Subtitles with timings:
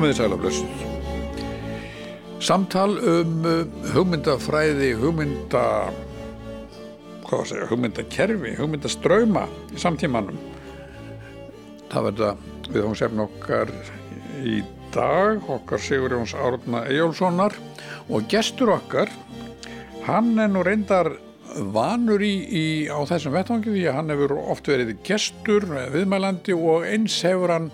[0.00, 0.82] Komið þið sælaflössuð.
[2.40, 3.58] Samtal um uh,
[3.92, 5.64] hugmyndafræði, hugmynda,
[7.26, 9.42] hvað segja, hugmyndakerfi, hugmyndaströyma
[9.76, 10.38] í samtímanum.
[11.92, 12.30] Það verða
[12.70, 13.74] við hún sefn okkar
[14.40, 14.62] í
[14.96, 17.60] dag, okkar Sigur Jóns Árna Ejjólfssonar
[18.08, 19.12] og gestur okkar,
[20.08, 21.12] hann er nú reyndar
[21.76, 26.88] vanur í, í, á þessum vettvangi því að hann hefur oft verið gestur, viðmælandi og
[26.88, 27.72] eins hefur hann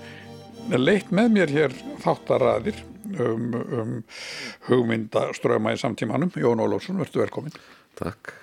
[0.74, 2.80] leitt með mér hér þáttaraðir
[3.22, 3.92] um, um
[4.68, 6.32] hugmyndaströma í samtímanum.
[6.34, 7.54] Jón Ólófsson, verður velkomin.
[7.98, 8.34] Takk.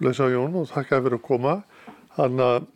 [0.00, 1.56] Blessa Jón og takk að vera að koma.
[2.14, 2.70] Þannig að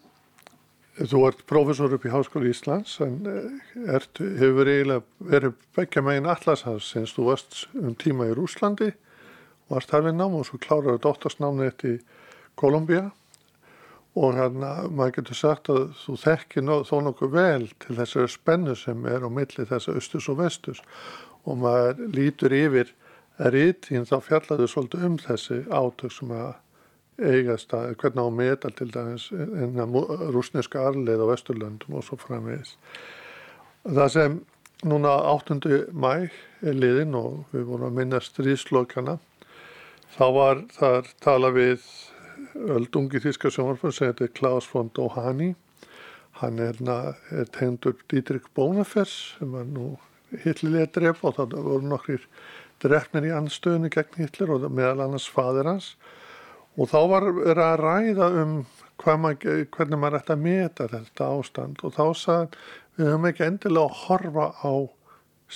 [1.06, 6.26] þú ert profesor upp í Háskóli Íslands en eh, ert, hefur eiginlega verið begja megin
[6.30, 8.90] allarsans sinns þú varst um tíma í Rúslandi
[9.70, 12.00] varst þar við nám og svo kláraði dóttarsnámið þetta í
[12.58, 13.04] Kolumbia
[14.18, 18.74] og hérna maður getur sagt að þú þekkir nóg, þó nokkuð vel til þessari spennu
[18.78, 20.80] sem er á milli þessa austus og vestus
[21.46, 22.94] og maður lítur yfir
[23.38, 26.56] rítin þá fjallaðu svolítið um þessi átök sem að
[27.18, 29.96] eigast að hvernig á metal til dæmis að
[30.34, 32.76] rúsneska arleið á Vesturlöndum og svo framvegis.
[33.82, 34.36] Það sem
[34.86, 35.58] núna 8.
[35.90, 36.28] mæ
[36.62, 39.18] er liðin og við vorum að minna stríðslokana
[40.14, 41.82] þá var þar tala við
[42.54, 45.54] öldungi þíska sjónvarpun sem heitir Klaus von Dohani
[46.40, 46.76] hann er,
[47.30, 49.96] er tegndur Dietrich Bonafers sem var nú
[50.44, 52.26] hitlilega dref og það voru nokkrir
[52.82, 55.94] drefnir í anstöðinu gegn Hitler og meðal annars fadir hans.
[56.78, 58.52] Og þá var að ræða um
[59.22, 61.82] maður, hvernig maður ætti að meta þetta ástand.
[61.82, 62.62] Og þá sagði
[62.98, 64.74] við höfum ekki endilega að horfa á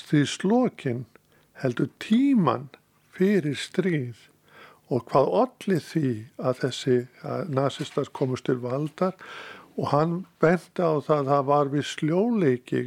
[0.02, 1.04] stríðslokin
[1.62, 2.70] heldur tíman
[3.14, 4.26] fyrir stríð
[4.92, 6.08] og hvað allir því
[6.42, 6.96] að þessi
[7.48, 9.16] nazistar komust til valdar?
[9.80, 12.82] Og hann benti á það að það var við sljóleiki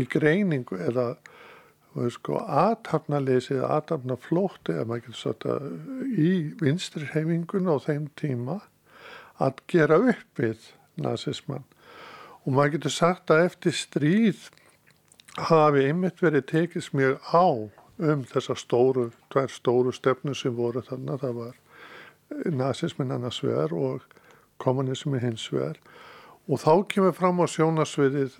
[0.00, 1.06] í greiningu eða
[2.14, 5.66] sko, aðtapnaleysið, aðtapnaflótti ef maður getur sagt að
[6.14, 6.30] í
[6.62, 8.60] vinstrirhefingun á þeim tíma
[9.42, 10.70] að gera upp við
[11.00, 11.66] nazismann
[12.44, 14.46] og maður getur sagt að eftir stríð
[15.50, 17.46] hafi einmitt verið tekist mjög á
[18.00, 21.58] um þessar stóru, tvær stóru stefnu sem voru þarna, það var
[22.54, 24.04] nazismin annars vegar og
[24.62, 25.78] kommunismi hins vegar.
[26.48, 28.38] Og þá kemur fram á sjónasviðið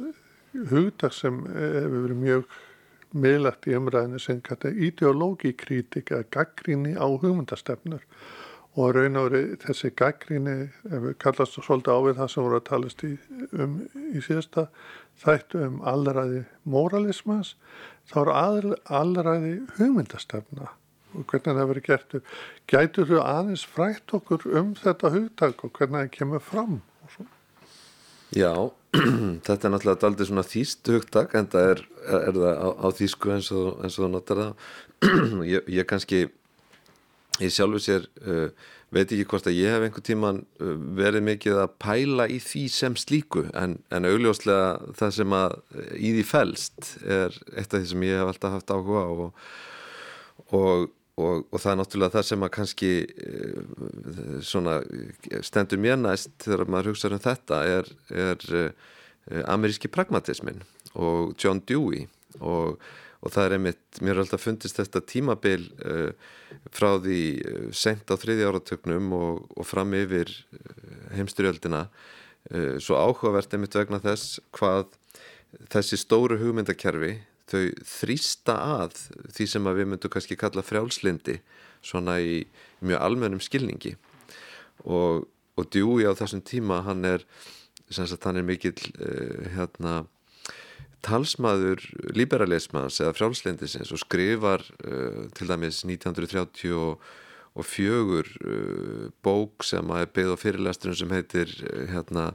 [0.71, 2.59] hugdag sem hefur verið mjög
[3.11, 8.05] meðlagt í umræðinu sem kalla ideológikritik eða gaggríni á hugmyndastefnur
[8.79, 10.57] og raun og verið þessi gaggríni
[11.23, 13.13] kallast svolítið ávið það sem voru að talast í,
[13.59, 13.79] um
[14.15, 14.67] í síðasta
[15.23, 17.57] þættu um allræði moralismas
[18.11, 20.71] þá eru allræði hugmyndastefna.
[21.19, 22.17] Og hvernig það verið gert
[22.71, 26.79] gætur þú aðeins frætt okkur um þetta hugtak og hvernig það kemur fram
[28.31, 28.71] Já
[29.47, 33.33] þetta er náttúrulega aldrei svona þýst hugtak en það er, er það á, á þýsku
[33.35, 34.69] eins og, og notar það.
[35.51, 36.25] Ég, ég kannski
[37.41, 38.49] ég sjálfur sér uh,
[38.91, 42.65] veit ekki hvort að ég hef einhver tíman uh, verið mikið að pæla í því
[42.75, 45.59] sem slíku en, en augljóslega það sem að
[45.97, 49.45] í því fælst er eitt af því sem ég hef alltaf haft áhuga og,
[50.51, 50.89] og
[51.21, 52.91] Og, og það er náttúrulega það sem að kannski
[53.29, 54.79] uh, svona,
[55.45, 60.63] stendur mér næst þegar maður hugsaður um þetta er, er uh, ameríski pragmatismin
[60.95, 62.07] og John Dewey
[62.39, 62.81] og,
[63.21, 66.13] og það er einmitt, mér er alltaf fundist þetta tímabil uh,
[66.73, 67.21] frá því
[67.77, 70.33] sent á þriði áratöknum og, og fram yfir
[71.15, 71.89] heimstyrjöldina
[72.81, 74.95] svo áhugavert einmitt vegna þess hvað
[75.71, 77.19] þessi stóru hugmyndakerfi
[77.51, 78.97] þau þrýsta að
[79.35, 81.41] því sem að við myndum kannski kalla frjálslindi
[81.85, 82.45] svona í
[82.85, 83.97] mjög almennum skilningi.
[84.85, 85.27] Og,
[85.59, 87.25] og Dewey á þessum tíma hann er,
[87.91, 90.05] sagt, hann er mikill uh, hérna,
[91.05, 91.83] talsmaður
[92.17, 96.97] liberalismans eða frjálslindisins og skrifar uh, til dæmis 1934 uh,
[99.25, 101.49] bók sem að er beigð á fyrirlesturum sem heitir
[101.91, 102.31] hérna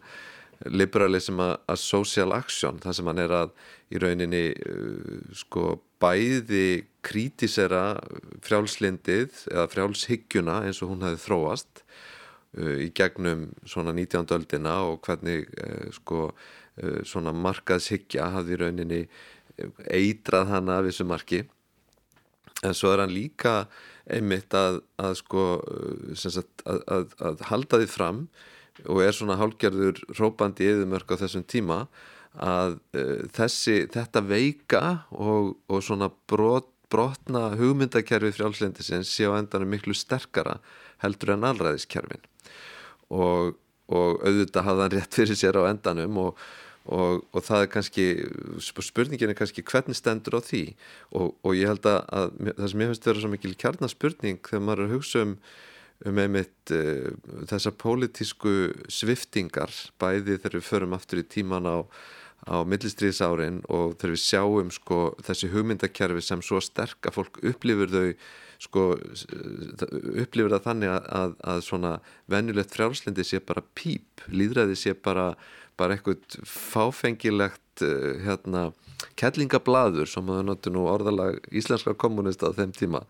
[0.72, 3.56] liberalism as social action það sem hann er að
[3.94, 7.96] í rauninni uh, sko bæði krítisera
[8.46, 11.84] frjálslindið eða frjálshyggjuna eins og hún hefði þróast
[12.60, 14.26] uh, í gegnum svona 19.
[14.36, 16.54] öldina og hvernig uh, sko uh,
[17.08, 19.02] svona markaðshyggja hafði rauninni
[19.88, 21.44] eitrað hana af þessu marki.
[22.66, 23.66] En svo er hann líka
[24.12, 28.20] einmitt að, að sko uh, sagt, að, að, að halda því fram
[28.86, 31.86] og er svona hálgerður rópandi eðumörk á þessum tíma
[32.36, 32.74] að
[33.32, 34.82] þessi, þetta veika
[35.16, 40.58] og, og svona brot, brotna hugmyndakerfi frjálslendisins sé á endanum miklu sterkara
[41.04, 42.28] heldur en allræðiskerfin
[43.16, 43.56] og,
[43.88, 46.44] og auðvitað hafði hann rétt fyrir sér á endanum og,
[46.86, 48.08] og, og það er kannski
[48.62, 50.66] spurningin er kannski hvernig stendur á því?
[51.18, 54.68] Og, og ég held að, að það sem ég finnst vera svo mikil kjarnaspurning þegar
[54.68, 55.40] maður er að hugsa um
[56.04, 57.12] um einmitt uh,
[57.48, 58.56] þessar pólitísku
[58.92, 59.72] sviftingar
[60.02, 61.88] bæði þegar við förum aftur í tíman á,
[62.52, 67.94] á millistriðsárin og þegar við sjáum sko, þessi hugmyndakerfi sem svo sterk að fólk upplifur
[67.94, 68.10] þau
[68.66, 68.84] sko,
[70.20, 71.94] upplifur það þannig að, að, að svona
[72.32, 75.32] venjulegt frjálslindi sé bara píp, líðræði sé bara,
[75.80, 78.68] bara eitthvað fáfengilegt uh, hérna,
[79.20, 83.04] kettlingablaður sem að það notur nú orðalag íslenska kommunista á þeim tíma.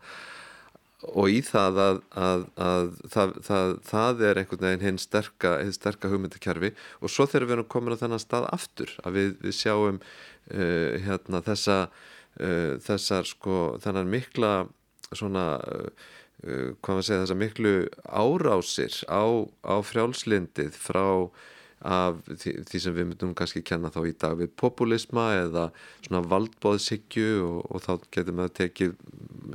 [1.12, 6.10] Og í það að, að, að það, það, það er einhvern veginn hinn sterka, sterka
[6.10, 6.72] hugmyndakerfi.
[7.04, 10.96] Og svo þegar við erum komin á þennan stað aftur að við, við sjáum uh,
[11.04, 11.78] hérna, þessa
[12.40, 14.52] uh, þessar sko þennan mikla
[15.12, 15.90] svona uh,
[16.44, 17.74] hvað maður segja þessar miklu
[18.04, 19.24] árásir á,
[19.64, 21.06] á frjálslindið frá
[21.84, 25.66] af því, því sem við myndum kannski kenna þá í dag við populisma eða
[26.06, 28.94] svona valdbóðshyggju og, og þá getum við að tekið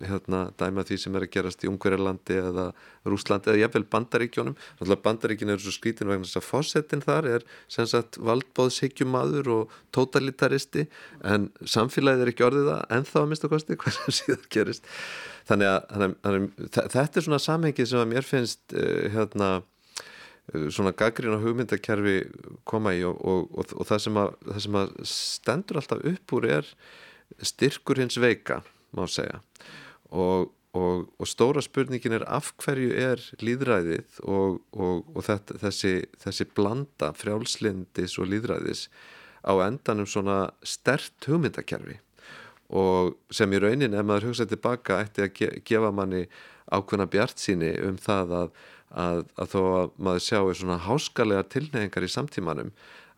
[0.06, 2.68] hérna dæma því sem er að gerast í Ungverjarlandi eða
[3.10, 4.56] Rúslandi eða jafnvel Bandaríkjónum
[5.02, 10.86] Bandaríkin eru svo skrítin vegna þess að fósettin þar er sem sagt valdbóðshyggjumadur og totalitaristi
[11.26, 14.88] en samfélagið er ekki orðið það en þá að mista kosti hvað sem síðan gerist.
[15.50, 19.10] Þannig að, þannig að, þannig að þetta er svona samhengið sem að mér finnst uh,
[19.12, 19.71] hérna Eh,
[20.52, 22.18] svona gaggrín og hugmyndakerfi
[22.68, 26.36] koma í og, og, og, og það, sem að, það sem að stendur alltaf upp
[26.38, 26.74] úr er
[27.42, 28.60] styrkur hins veika
[28.96, 29.40] má segja.
[30.12, 38.32] Og stóra spurningin er af hverju er líðræðið og þetta, þessi, þessi blanda frjálslindis og
[38.32, 38.88] líðræðis
[39.44, 41.98] á endanum svona stert hugmyndakerfi.
[42.72, 46.26] Og sem í raunin ef maður hugsaði tilbaka ætti að gefa manni
[46.72, 48.54] ákveðna bjart síni um það að
[48.92, 52.72] að, að þó að maður sjáu svona háskalega tilneyingar í samtímanum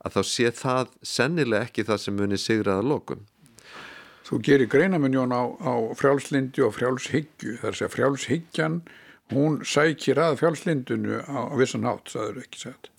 [0.03, 3.23] að þá sé það sennilega ekki það sem munir sigraða lokum.
[4.23, 8.81] Þú gerir greinamunjón á, á frjálslindi og frjálshyggju þar sé að frjálshyggjan
[9.33, 12.91] hún sækir að frjálslindinu á, á vissan hátt, það eru ekki sett.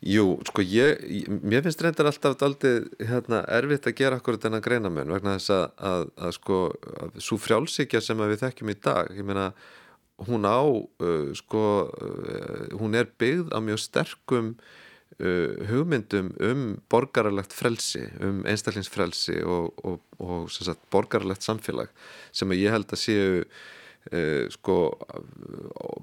[0.00, 1.02] Jú, sko ég,
[1.44, 5.66] mér finnst reyndar alltaf aldrei hérna, erfitt að gera akkurat þennan greinamun vegna þess að,
[5.90, 6.60] að, að sko,
[7.20, 9.50] svo frjálshyggja sem við þekkjum í dag, ég meina
[10.26, 14.54] hún á uh, sko, uh, hún er byggð á mjög sterkum
[15.20, 16.62] uh, hugmyndum um
[16.92, 21.92] borgaralegt frelsi, um einstaklingsfrelsi og, og, og sagt, borgaralegt samfélag
[22.32, 24.78] sem ég held að séu uh, sko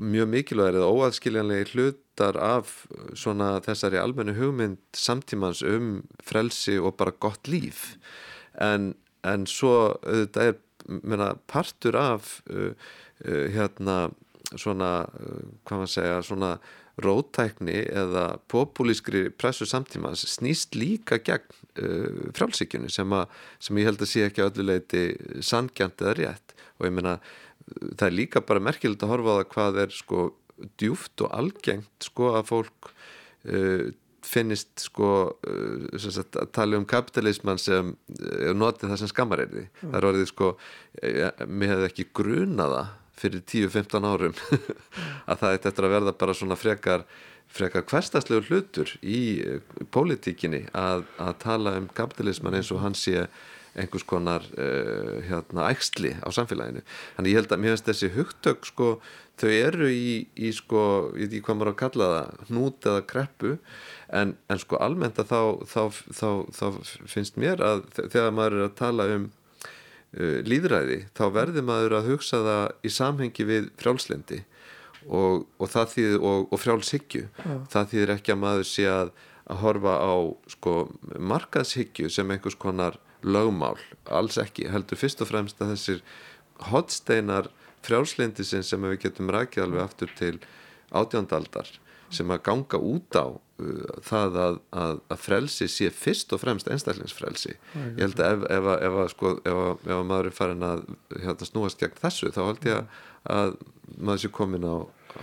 [0.02, 7.14] mjög mikilvægir eða óaðskiljanlega hlutar af svona þessari almennu hugmynd samtímans um frelsi og bara
[7.14, 7.98] gott líf.
[8.58, 12.72] En, en svo þetta er menna, partur af uh,
[13.26, 14.10] hérna
[14.56, 16.52] svona, uh, hvað maður segja, svona
[17.04, 21.52] rótækni eða populískri pressu samtímas snýst líka gegn
[21.82, 23.14] uh, frjálsíkjunu sem,
[23.62, 25.04] sem ég held að sé ekki á öllu leiti
[25.46, 27.20] sangjant eða rétt og ég meina
[27.68, 30.26] það er líka bara merkilegt að horfa á það hvað er sko
[30.80, 33.88] djúft og algengt sko að fólk uh,
[34.28, 37.94] finnist sko uh, sagt, að tala um kapitalisman sem
[38.58, 39.84] notið það sem skammar er því mm.
[39.84, 40.56] það er orðið sko,
[41.04, 42.88] eh, mér hefði ekki grunaða
[43.18, 44.38] fyrir 10-15 árum
[45.30, 47.06] að það eitt eftir að verða bara svona frekar
[47.58, 49.62] frekar hverstastlegu hlutur í uh,
[49.94, 53.28] pólitíkinni að, að tala um kapitalisman eins og hann sé
[53.78, 56.82] einhvers konar uh, hérna, ægsli á samfélaginu.
[57.16, 58.90] Þannig ég held að mér finnst þessi hugtök sko,
[59.38, 60.82] þau eru í, í sko,
[61.14, 63.52] ég veit ekki hvað maður að kalla það, hnút eða kreppu
[64.20, 65.42] en, en sko almennt að þá,
[65.74, 66.66] þá, þá, þá
[67.14, 69.30] finnst mér að þegar maður er að tala um
[70.16, 74.44] líðræði þá verður maður að hugsa það í samhengi við frjálslindi
[75.08, 77.26] og, og, og, og frjálshyggju.
[77.44, 77.58] Ja.
[77.72, 79.12] það þýðir ekki að maður sé að,
[79.48, 80.16] að horfa á
[80.54, 80.76] sko
[81.34, 84.68] markaðshyggju sem einhvers konar lögmál, alls ekki.
[84.72, 86.04] Heldur fyrst og fremst að þessir
[86.72, 87.52] hotsteinar
[87.86, 90.36] frjálslindisinn sem við getum rækið alveg aftur til
[90.96, 91.70] átjándaldar
[92.14, 96.70] sem að ganga út á uh, það að, að, að frelsi sé fyrst og fremst
[96.72, 97.56] einstaklingsfrelsi.
[97.78, 100.86] Ég held að ef, ef, ef, sko, ef að maður er farin að
[101.16, 103.02] hérna, snúast gegn þessu þá held ég að,
[103.38, 103.58] að
[103.98, 104.76] maður sé komin á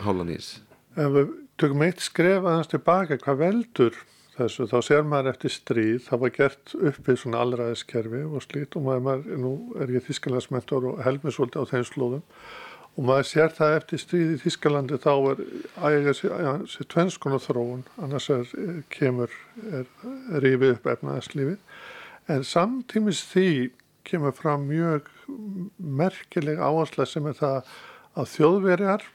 [0.04, 0.56] hálan ís.
[0.94, 4.02] Ef við tökum eitt skref aðeins tilbaka, hvað veldur
[4.34, 8.86] þessu, þá ser maður eftir stríð, það var gert uppið svona allraðiskerfi og slít og
[8.88, 12.24] maður, nú er ég þískalansmentor og held mér svolítið á þeim slóðum
[12.94, 15.40] og maður sér það eftir stríð í Þískalandi þá er
[15.88, 16.18] ægir
[16.70, 18.52] sér tvennskona þróun, annars er,
[18.94, 19.32] kemur,
[19.72, 19.88] er,
[20.30, 21.58] er rífið upp efnaðarslífið
[22.34, 23.48] en samtímis því
[24.04, 25.08] kemur fram mjög
[25.76, 27.74] merkileg áhersla sem er það
[28.14, 29.06] að þjóðverjar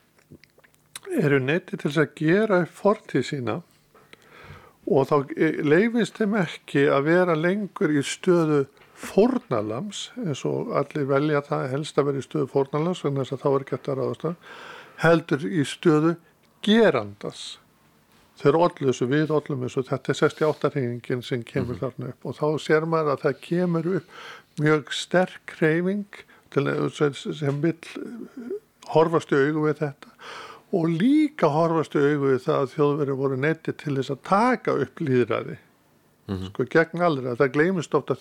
[1.21, 3.59] eru neyti til að gera upp fortíð sína.
[4.89, 5.15] Og þá
[5.65, 8.63] leifist þeim ekki að vera lengur í stöðu
[8.99, 13.43] fórnalams eins og allir velja það helst að vera í stöðu fórnalams en þess að
[13.45, 14.29] þá er gett að ráðast
[14.99, 16.15] heldur í stöðu
[16.65, 17.43] gerandas
[18.39, 21.95] þau eru allir þessu við allir þessu þetta er 68 reyningin sem kemur mm -hmm.
[21.97, 22.25] þarna upp.
[22.25, 24.07] Og þá sér maður að það kemur upp
[24.59, 27.77] mjög sterk reyning sem vil
[28.93, 30.13] horfast í augu við þetta
[30.71, 34.73] og líka horfast í augu við það að þjóðveri voru netti til þess að taka
[34.73, 35.57] upp líðræði
[36.29, 36.49] mm -hmm.
[36.53, 38.15] sko gegn allra, það gleymist ofta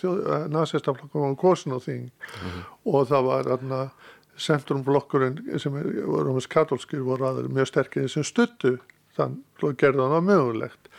[0.49, 2.63] nazistaflokkum á kosin og þing mm -hmm.
[2.85, 3.89] og það var aðna
[4.37, 8.77] centrumflokkurinn sem er, voru um katolskir voru aðeins mjög sterkir sem stuttu
[9.17, 10.89] þann og gerði hann á mögulegt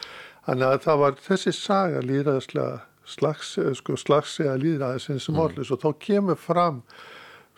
[0.47, 5.75] þannig að það var þessi saga líðræðslega slags, sko, slags eða líðræðisins sem orðlis mm.
[5.75, 6.83] og þá kemur fram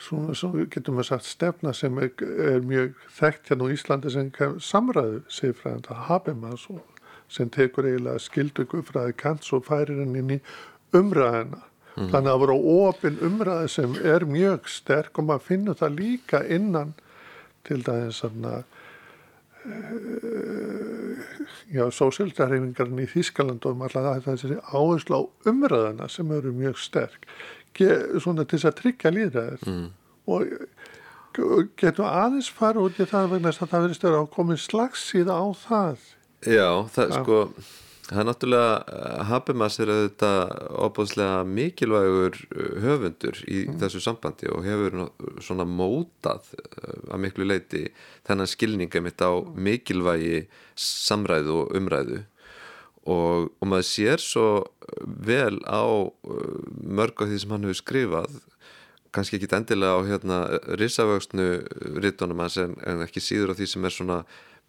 [0.02, 2.10] svona sem getum við sagt stefna sem er,
[2.42, 6.66] er mjög þekkt hérna á Íslandi sem samræðu segfræðanda Habermas
[7.32, 10.40] sem tekur eiginlega skildu guðfræði kants og færir henni inn í
[10.96, 12.10] umræðina mm.
[12.10, 16.42] þannig að það voru ofin umræði sem er mjög sterk og maður finnur það líka
[16.44, 16.94] innan
[17.66, 18.54] til dæðins svona
[19.64, 21.16] uh,
[21.72, 25.22] já, sósildarifingarinn í Þískalandum alltaf þessi áherslu á
[25.52, 27.28] umræðina sem eru mjög sterk
[27.72, 29.86] svona til þess að tryggja líðræðir mm.
[30.28, 30.40] og
[31.80, 35.38] getum aðeins fara út í það vegna að það verðist að vera komin slags síða
[35.40, 36.02] á það
[36.42, 37.38] Já, það er sko
[38.12, 40.40] það er náttúrulega, eh, Habermas er auðvitað
[40.84, 43.78] óbúðslega mikilvægur eh, höfundur í mm.
[43.80, 44.98] þessu sambandi og hefur
[45.44, 47.86] svona mótað eh, að miklu leiti
[48.28, 50.46] þennan skilninga mitt á mikilvægi
[50.76, 52.22] samræðu og umræðu.
[53.02, 54.46] Og, og maður sér svo
[55.02, 55.82] vel á
[56.86, 58.36] mörg af því sem hann hefur skrifað
[59.12, 60.36] kannski ekki endilega á hérna
[60.78, 61.48] risavöxnu
[62.00, 64.20] rittunum hans en, en ekki síður á því sem er svona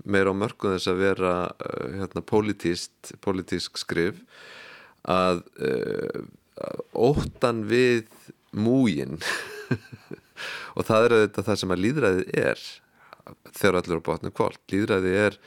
[0.04, 4.22] meira á mörgum þess að vera uh, hérna politíst, politísk skrif
[5.04, 6.24] að uh,
[6.94, 8.08] óttan við
[8.54, 9.20] múin
[10.78, 12.66] og það er auðvitað það sem að líðræðið er
[13.54, 15.40] þegar allir á bátnum kvöld líðræðið er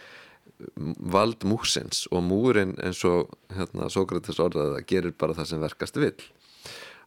[1.12, 6.00] vald músins og múrin eins og hérna, Sókrates orðaði að gerir bara það sem verkast
[6.00, 6.16] vil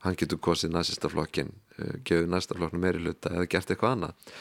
[0.06, 4.36] hann getur kosið næstaflokkin uh, gefið næstaflokknu meiri luta eða gert eitthvað annað.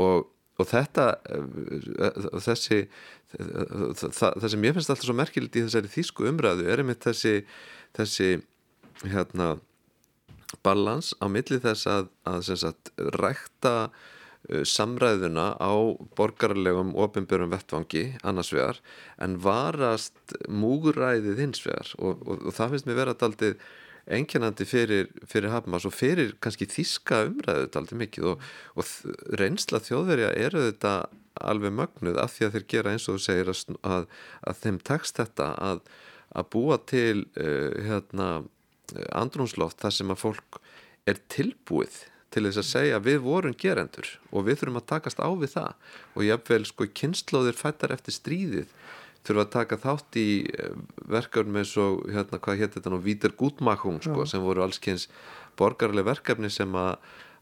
[0.00, 0.28] Og,
[0.60, 2.84] og þetta uh, þessi
[3.32, 7.42] það sem ég finnst alltaf svo merkilegt í þessari þýsku umræðu er einmitt þessi
[7.96, 8.32] þessi
[9.02, 9.54] hérna
[10.64, 13.76] balans á milli þess að, að sagt, rækta
[14.50, 15.70] Uh, samræðuna á
[16.18, 18.80] borgarlegum ofinbjörnum vettvangi annars vegar
[19.22, 23.62] en varast múguræðið hins vegar og, og, og það finnst mér vera daldið
[24.06, 28.94] enginandi fyrir, fyrir Habermas og fyrir kannski þíska umræðu daldið mikið og, og
[29.38, 30.94] reynsla þjóðverja eru þetta
[31.42, 34.08] alveg mögnuð af því að þeir gera eins og þú segir að, að,
[34.50, 35.84] að þeim tekst þetta að,
[36.38, 38.30] að búa til uh, hérna,
[39.16, 40.58] andrúnsloft þar sem að fólk
[41.08, 45.28] er tilbúið til þess að segja við vorum gerendur og við þurfum að takast á
[45.36, 45.72] við það.
[46.16, 48.70] Og jáfnveil sko kynnslóðir fættar eftir stríðið
[49.22, 50.76] þurfum að taka þátt í eh,
[51.10, 55.08] verkefni eins og hérna hvað hétt þetta nú Víter Gutmachung sko sem voru allskyns
[55.58, 56.94] borgarlega verkefni sem að,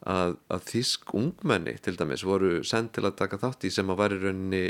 [0.05, 4.03] að, að þísk ungmenni til dæmis voru sendt til að taka þátt í sem að
[4.03, 4.65] væri rauninni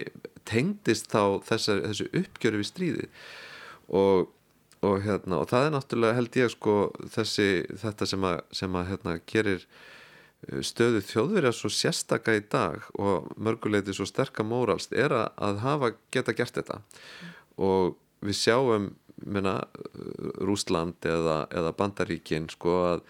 [0.49, 3.25] tengdist þá þessa, þessu uppgjöru við stríðið.
[4.01, 4.29] Og
[4.87, 6.75] og hérna og það er náttúrulega held ég sko
[7.13, 7.49] þessi
[7.83, 9.67] þetta sem að, sem að hérna gerir
[10.65, 16.35] stöðu þjóðverja svo sérstaka í dag og mörguleiti svo sterka móralst er að hafa geta
[16.37, 16.81] gert þetta.
[17.61, 18.91] Og við sjáum
[19.27, 19.59] minna,
[20.41, 23.03] Rúsland eða, eða Bandaríkin sko að,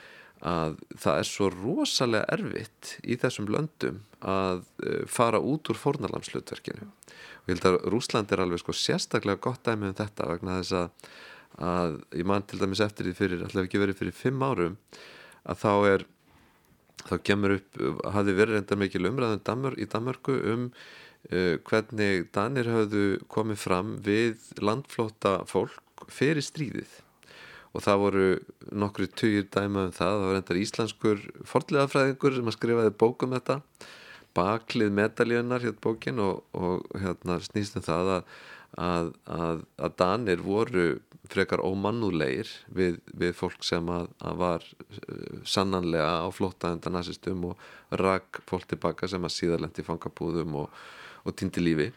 [0.47, 6.89] að það er svo rosalega erfitt í þessum löndum að eh, fara út úr fórnalamslutverkinu
[6.91, 10.77] og ég held að Rúsland er alveg sko sérstaklega gott dæmi um þetta vegna þess
[10.81, 11.13] að,
[11.71, 14.77] að ég man til dæmis eftir því fyrir, alltaf ekki verið fyrir fimm árum
[15.47, 16.09] að þá er
[17.07, 17.79] þá kemur upp,
[18.15, 23.95] hafi verið reyndar mikil umræðan Danmör, í Danmörku um uh, hvernig Danir hafðu komið fram
[24.05, 26.99] við landflóta fólk fyrir stríðið.
[27.71, 28.29] Og það voru
[28.75, 33.61] nokkru tugir dæma um það, það var reyndar íslenskur forðlegafræðingur sem að skrifaði bókum þetta.
[34.35, 38.35] Baklið medaljönar hér bókin og, og hérna snýstum það að
[38.81, 40.89] að, að, að Danir voru
[41.31, 47.51] frekar ómannúleir við, við fólk sem að, að var uh, sannanlega á flotta undan nazistum
[47.53, 47.69] og
[48.01, 50.83] rak fólk tilbaka sem að síðarlendi fangabúðum og,
[51.25, 51.91] og týndi lífi.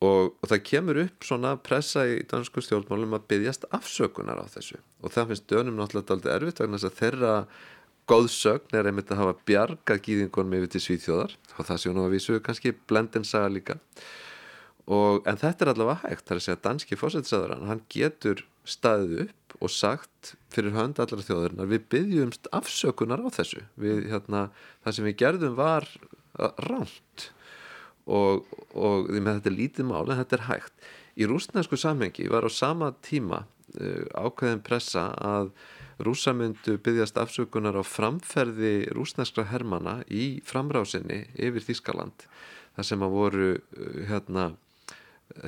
[0.00, 4.80] Og, og það kemur upp svona pressa í dansku stjórnmálum að byggjast afsökunar á þessu.
[5.04, 7.34] Og það finnst dönum náttúrulega aldrei erfitt vegna þess að þeirra
[8.10, 11.36] góðsögn er einmitt að hafa bjarga gýðingunum yfir til Svíþjóðar.
[11.58, 13.76] Og það séu nú að vísu kannski blendensaga líka
[14.90, 18.44] og, en þetta er allavega hægt það er að segja að danski fósættisæðurann hann getur
[18.68, 23.64] staðið upp og sagt fyrir hönd allar þjóðurinnar við byggjumst afsökunar á þessu.
[23.80, 24.48] Við, hérna,
[24.84, 25.86] það sem við gerðum var
[26.64, 27.26] ránt
[28.06, 30.88] og, og því með þetta er lítið mál en þetta er hægt.
[31.20, 35.52] Í rúsnesku samhengi var á sama tíma uh, ákveðin pressa að
[36.00, 42.24] rúsa myndu byggjast afsökunar á framferði rúsneskra hermana í framrásinni yfir Þískaland
[42.78, 44.52] þar sem að voru uh, hérna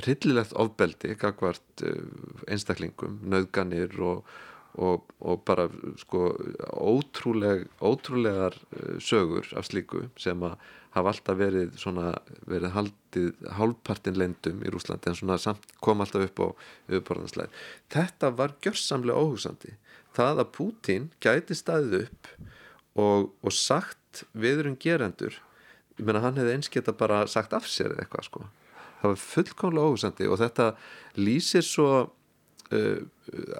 [0.06, 2.00] rillilegt ofbeldi gagvart uh,
[2.48, 4.28] einstaklingum, nöðganir og,
[4.78, 5.68] og, og bara
[6.00, 6.30] sko
[6.72, 10.56] ótrúleg, ótrúlegar uh, sögur af slíku sem að
[10.92, 12.10] hafa alltaf verið svona
[12.48, 16.48] verið haldið hálfpartin lendum í Rúslandi en svona samt kom alltaf upp á
[16.92, 17.62] auðborðanslæð.
[17.92, 19.76] Þetta var gjörsamlega óhugsandi.
[20.12, 22.28] Það að Pútín gæti staðið upp
[23.00, 25.38] og, og sagt viðurum gerendur
[25.98, 28.44] ég menna hann hefði einsketa bara sagt af sér eitthvað sko
[29.02, 30.68] það var fullkomlega óhúsandi og þetta
[31.18, 33.00] lýsir svo uh,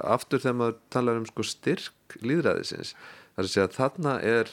[0.07, 4.53] aftur þegar maður talar um sko styrk líðræðisins það er að segja þarna er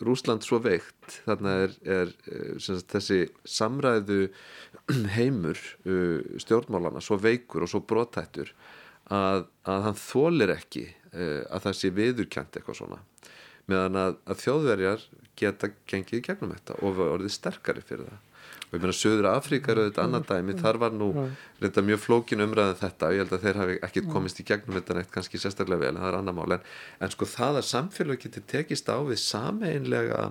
[0.00, 4.22] Rúsland svo veikt þarna er, er uh, sagt, þessi samræðu
[5.16, 8.54] heimur uh, stjórnmálana svo veikur og svo brotættur
[9.10, 13.00] að, að hann þólir ekki uh, að það sé viðurkjant eitthvað svona.
[13.70, 15.06] Meðan að, að þjóðverjar
[15.40, 18.29] geta gengið gegnum þetta og orðið sterkari fyrir það
[18.70, 20.54] og ég meina Söður Afríkar og þetta annað dæmi.
[20.60, 21.08] Þar var nú
[21.58, 23.08] reynda mjög flókin umræðan um þetta.
[23.08, 25.94] Og ég held að þeir hafi ekkert komist í gegnum þetta neitt kannski sérstaklega vel
[25.96, 26.54] en það er annar mál.
[26.54, 26.68] En,
[27.02, 30.28] en sko það að samfélag getur tekist á við sameinlega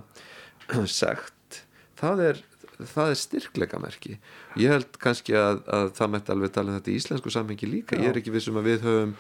[1.02, 1.64] segt
[2.00, 2.42] það er,
[2.80, 4.16] það er styrkleika merki
[4.60, 7.98] ég held kannski að, að það mætti alveg tala um þetta í íslensku samhengi líka.
[7.98, 8.04] Já.
[8.06, 9.16] ég er ekki vissum að við höfum,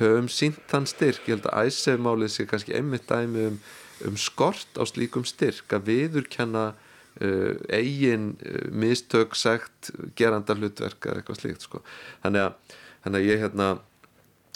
[0.00, 3.58] höfum sínt þann styrk, ég held að æsefmálið sé kannski einmitt dæmi um,
[4.08, 6.70] um skort á slíkum styrk að viðurkenna
[7.74, 11.82] eigin uh, mistök sagt geranda hlutverk eða eitthvað slíkt sko.
[12.24, 13.70] þannig, að, þannig að ég hérna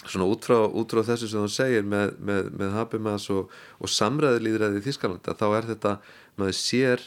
[0.05, 3.93] svona út frá, út frá þessu sem þú segir með, með, með Habermas og, og
[3.93, 5.95] samræðilíðræði í Þískalanda þá er þetta,
[6.41, 7.05] maður sér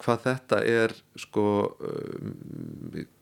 [0.00, 1.46] hvað þetta er sko
[1.84, 2.30] um,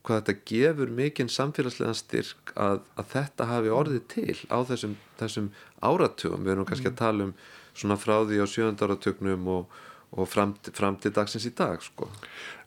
[0.07, 5.51] hvað þetta gefur mikinn samfélagslegan styrk að, að þetta hafi orðið til á þessum, þessum
[5.83, 7.35] áratugum, við erum kannski að tala um
[7.79, 9.79] svona frá því á sjöndarátugnum og
[10.12, 12.09] og fram, fram til dagsins í dag sko.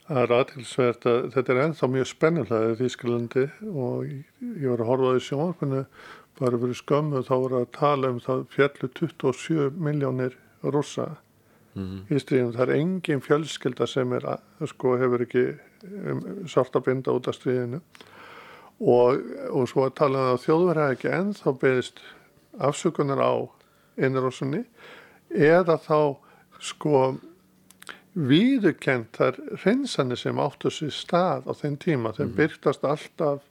[0.07, 4.89] Það er aðtilsvert að þetta er ennþá mjög spennulega í Þýskalandi og ég var að
[4.89, 5.81] horfa á því sjónarkunni
[6.41, 11.07] bara fyrir skömmu þá voru að tala um það fjallu 27 miljónir rúsa
[11.73, 12.01] mm -hmm.
[12.09, 12.53] í stríðum.
[12.55, 14.27] Það er engin fjölskylda sem er
[14.67, 15.45] sko hefur ekki
[15.83, 17.81] um, svarta binda út af stríðinu
[18.79, 22.01] og, og svo að tala um að þjóðverða ekki ennþá beðist
[22.59, 23.33] afsökunar á
[23.97, 24.65] innrúsunni
[25.29, 26.17] eða þá
[26.59, 27.17] sko
[28.13, 32.35] viðukent þar hreinsanir sem áttu sér stað á þenn tíma þeim mm.
[32.39, 33.45] byrtast alltaf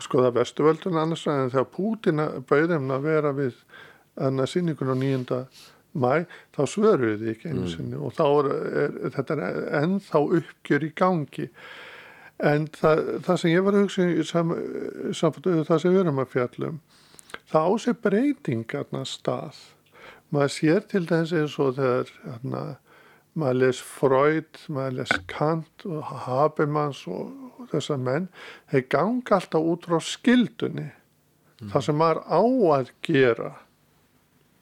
[0.00, 3.60] sko það vestuvöldun annars en þegar Pútina bauðum að vera við
[4.20, 5.42] annað síningun á nýjunda
[5.92, 6.24] mæ
[6.56, 7.70] þá svöruðu þið ekki einu mm.
[7.74, 8.06] sinni mm.
[8.06, 8.50] og þá er,
[8.84, 11.48] er þetta er ennþá uppgjör í gangi
[12.50, 14.54] en það, það sem ég var að hugsa í sam,
[15.12, 16.78] samfóttuðu það sem við erum að fjallum
[17.50, 19.64] það ásið breytingarna stað
[20.32, 22.62] maður sér til þess eins og þegar hérna
[23.38, 28.28] maður les Freud, maður les Kant og Habermas og, og þessar menn,
[28.72, 31.70] þeir ganga alltaf út frá skildunni mm.
[31.72, 32.42] það sem maður á
[32.76, 33.52] að gera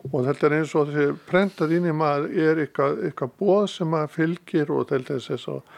[0.09, 3.90] og þetta er eins og þessi prentað inn í maður er eitthvað, eitthvað bóð sem
[3.90, 5.76] maður fylgir og til þess eins og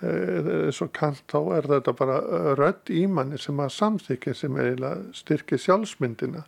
[0.00, 2.20] eins og Kant þá er þetta bara
[2.56, 6.46] rödd ímanni sem maður samþykir sem eiginlega styrkir sjálfsmyndina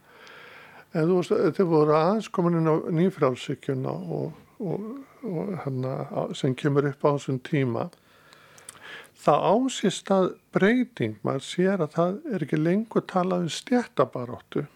[0.92, 4.86] en þú veist, þau voru aðeins komin inn á nýfrálsíkjuna og og,
[5.26, 5.96] og hana,
[6.38, 7.88] sem kemur upp á þessum tíma
[9.22, 14.66] það ásist að breyting, maður sér að það er ekki lengur talað um stjættabaróttu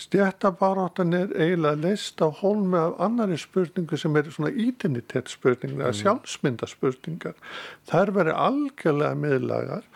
[0.00, 6.00] stjættabaróttan er eiginlega leist á hólmi af annari spurningu sem er svona identitetsspurningar eða mm.
[6.00, 7.36] sjálfsmyndaspurningar.
[7.90, 9.86] Þær verið algjörlega miðlagar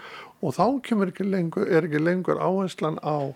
[0.43, 3.33] og þá kemur ekki lengur, er ekki lengur áherslan á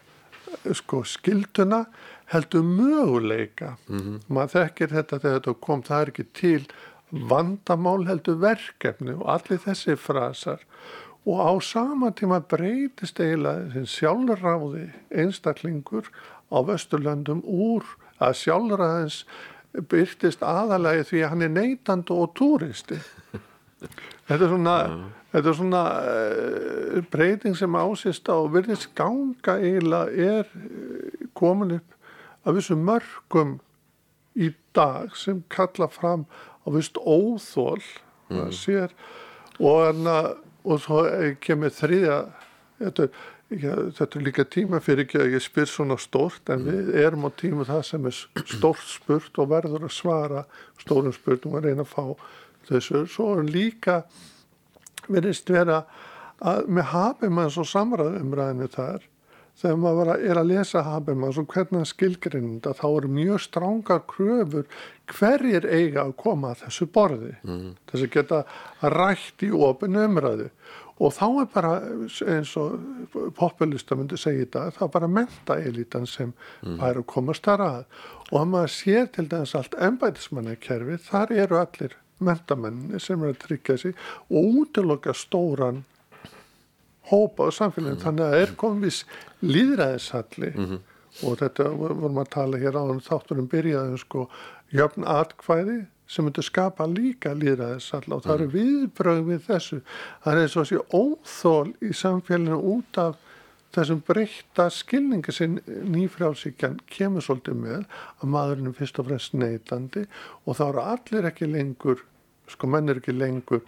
[0.77, 1.85] sko skilduna
[2.31, 4.21] heldur möguleika mm -hmm.
[4.29, 6.67] maður þekkir þetta þegar þetta kom það er ekki til
[7.11, 10.61] vandamál heldur verkefni og allir þessi frasar
[11.27, 16.07] og á sama tíma breytist eiginlega sjálfráði einstaklingur
[16.51, 17.85] á Vesturlöndum úr
[18.21, 19.25] að sjálfræðins
[19.91, 22.99] byrtist aðalagi því að hann er neytand og túristi
[24.27, 24.99] þetta er svona, ja.
[25.35, 32.00] þetta er svona uh, breyting sem ásist á virðist ganga eiginlega er eh, komin upp
[32.45, 33.59] af þessum mörgum
[34.39, 36.27] í dag sem kalla fram
[36.65, 37.81] á vist óþól
[38.31, 38.53] mm.
[38.55, 38.95] sér,
[39.59, 40.17] og, hana,
[40.65, 42.19] og svo eh, kemur þriðja
[42.81, 43.09] þetta,
[43.51, 47.27] já, þetta er líka tíma fyrir ekki að ég spyr svona stórt en við erum
[47.29, 48.21] á tíma það sem er
[48.55, 50.45] stórt spurt og verður að svara
[50.81, 52.05] stórum spurtum og reyna að fá
[52.71, 53.05] þessu.
[53.11, 54.03] Svo er líka
[55.11, 55.83] verðist vera
[56.41, 59.10] að með Habermanns og samræðumræðinu þar
[59.61, 64.05] þegar maður að, er að lesa Habermanns og hvernig hann skilgrinda þá eru mjög strángar
[64.11, 64.69] kröfur
[65.11, 67.67] hverjir eiga að koma að þessu borði mm.
[67.91, 68.45] þess að geta
[68.97, 70.49] rætt í ofin umræðu
[71.01, 71.73] og þá er bara
[72.35, 76.77] eins og populista myndi segja þetta þá er bara mentaelitan sem mm.
[76.77, 77.87] er að koma starrað
[78.31, 83.41] og að maður sér til þess allt ennbætismannakerfi þar eru allir mentamenni sem er að
[83.47, 83.97] tryggja sig
[84.29, 85.85] og útlokka stóran
[87.09, 88.03] hópa á samfélaginu mm.
[88.05, 89.01] þannig að það er komið
[89.41, 90.83] líðræðishalli mm -hmm.
[91.27, 94.29] og þetta vorum að tala hér á þátturum byrjaðum sko
[94.71, 95.79] jöfn atkvæði
[96.11, 98.55] sem myndi skapa líka líðræðishall og það eru mm.
[98.55, 99.81] viðbröð við þessu
[100.23, 103.19] það er eins og þessi óþól í samfélaginu út af
[103.75, 107.85] þessum breyta skilningi sem nýfrjálsíkjan kemur svolítið með
[108.19, 110.07] að maðurinn er fyrst og fremst neytandi
[110.45, 112.03] og þá eru allir ekki lengur
[112.51, 113.63] sko menn er ekki lengur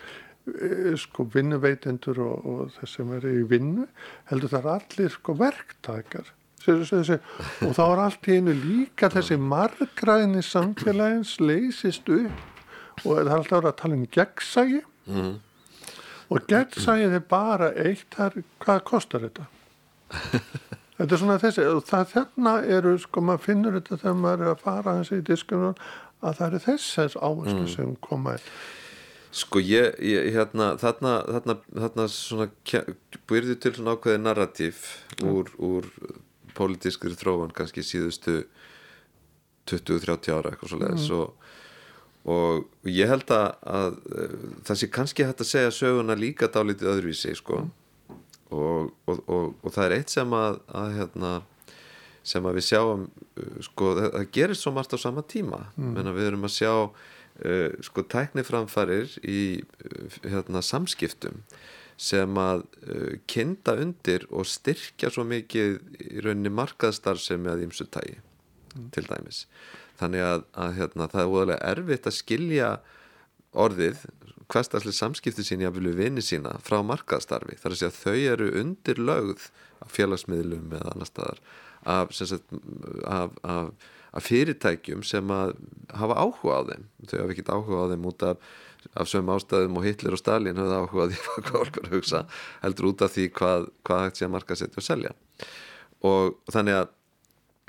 [0.99, 3.87] sko vinnuveitendur og, og þess sem er í vinnu
[4.31, 6.33] heldur það er allir sko verktakar
[6.67, 13.33] og þá er allt í einu líka þessi margræðinni samfélagins leysist upp og það er
[13.37, 15.33] alltaf að tala um gegnsægi mm.
[16.35, 19.49] og gegnsægið er bara eitt þar, hvað kostar þetta
[20.99, 24.55] þetta er svona þessi og það þarna eru sko maður finnur þetta þegar maður er
[24.57, 25.75] að fara hans í diskunum
[26.23, 27.75] að það eru þessars áherslu mm.
[27.79, 28.55] sem komaði
[29.33, 32.49] Sko ég, ég hérna, þarna, þarna, þarna svona
[33.31, 34.83] byrðu til svona ákveði narratív
[35.25, 35.89] úr, úr
[36.57, 38.43] pólitískri þróan kannski síðustu
[39.71, 41.21] 20-30 ára eitthvað svo leiðis mm.
[41.21, 43.47] og, og ég held að,
[43.79, 43.97] að
[44.69, 47.73] það sé kannski hægt að segja söguna líka dálítið öðruvísi sko mm.
[48.59, 51.33] og, og, og það er eitt sem að, að hérna
[52.23, 53.09] sem að við sjáum
[53.65, 56.13] sko það gerist svo margt á sama tíma mm.
[56.13, 56.75] við erum að sjá
[57.83, 61.43] sko tækniframfarir í uh, hérna, samskiptum
[62.01, 68.19] sem að uh, kinda undir og styrkja svo mikið í rauninni markaðstarfsemi að ímsu tægi
[68.19, 68.91] mm.
[68.95, 69.47] til dæmis
[70.01, 72.71] þannig að, að hérna, það er óðarlega erfitt að skilja
[73.53, 74.05] orðið
[74.53, 78.33] hverstasli samskipti sín ég að vilja vinni sína frá markaðstarfi þar að segja að þau
[78.35, 79.49] eru undir lögð
[79.83, 81.43] af félagsmiðlum eða annar staðar
[81.83, 82.53] af, sagt,
[83.09, 83.73] af, af
[84.13, 85.55] af fyrirtækjum sem að
[85.97, 86.87] hafa áhuga á þeim.
[87.09, 88.49] Þau hafa ekkert áhuga á þeim út af,
[88.93, 92.25] af sögum ástæðum og Hitler og Stalin hafði áhuga á því hvað að hugsa
[92.65, 95.15] heldur út af því hvað, hvað hægt sé að marka setja og selja.
[96.03, 96.91] Og þannig að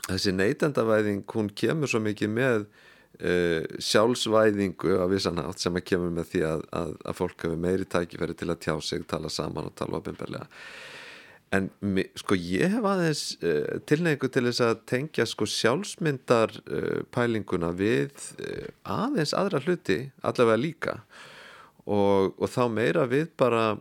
[0.10, 6.34] þessi neytendavæðing hún kemur svo mikið með uh, sjálfsvæðingu af vissanátt sem að kemur með
[6.34, 9.77] því að, að, að fólk hefur meiri tækifæri til að tjá sig, tala saman og
[9.79, 10.49] tala ofinbarlega
[11.54, 11.70] En
[12.18, 18.13] sko ég hef aðeins uh, tilneingu til þess að tengja sko sjálfsmyndar uh, pælinguna við
[18.42, 20.98] uh, aðeins aðra hluti allavega líka.
[21.84, 23.74] Og, og þá meira við bara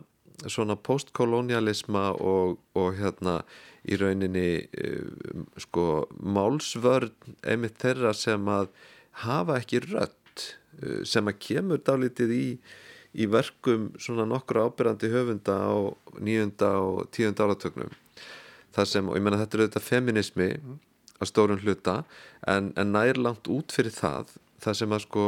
[0.51, 3.39] svona postkolonialisma og, og hérna
[3.87, 4.63] í rauninni
[5.59, 7.11] sko málsvörn
[7.47, 8.69] einmitt þeirra sem að
[9.23, 10.45] hafa ekki rött
[11.07, 12.45] sem að kemur dálítið í
[13.13, 15.73] í verkum svona nokkru ábyrrandi höfunda á
[16.17, 17.93] nýjunda og tíunda áratögnum
[18.73, 20.49] það sem, og ég menna þetta er auðvitað feminismi
[21.21, 22.01] að stórun hluta
[22.49, 25.25] en, en nær langt út fyrir það það sem að sko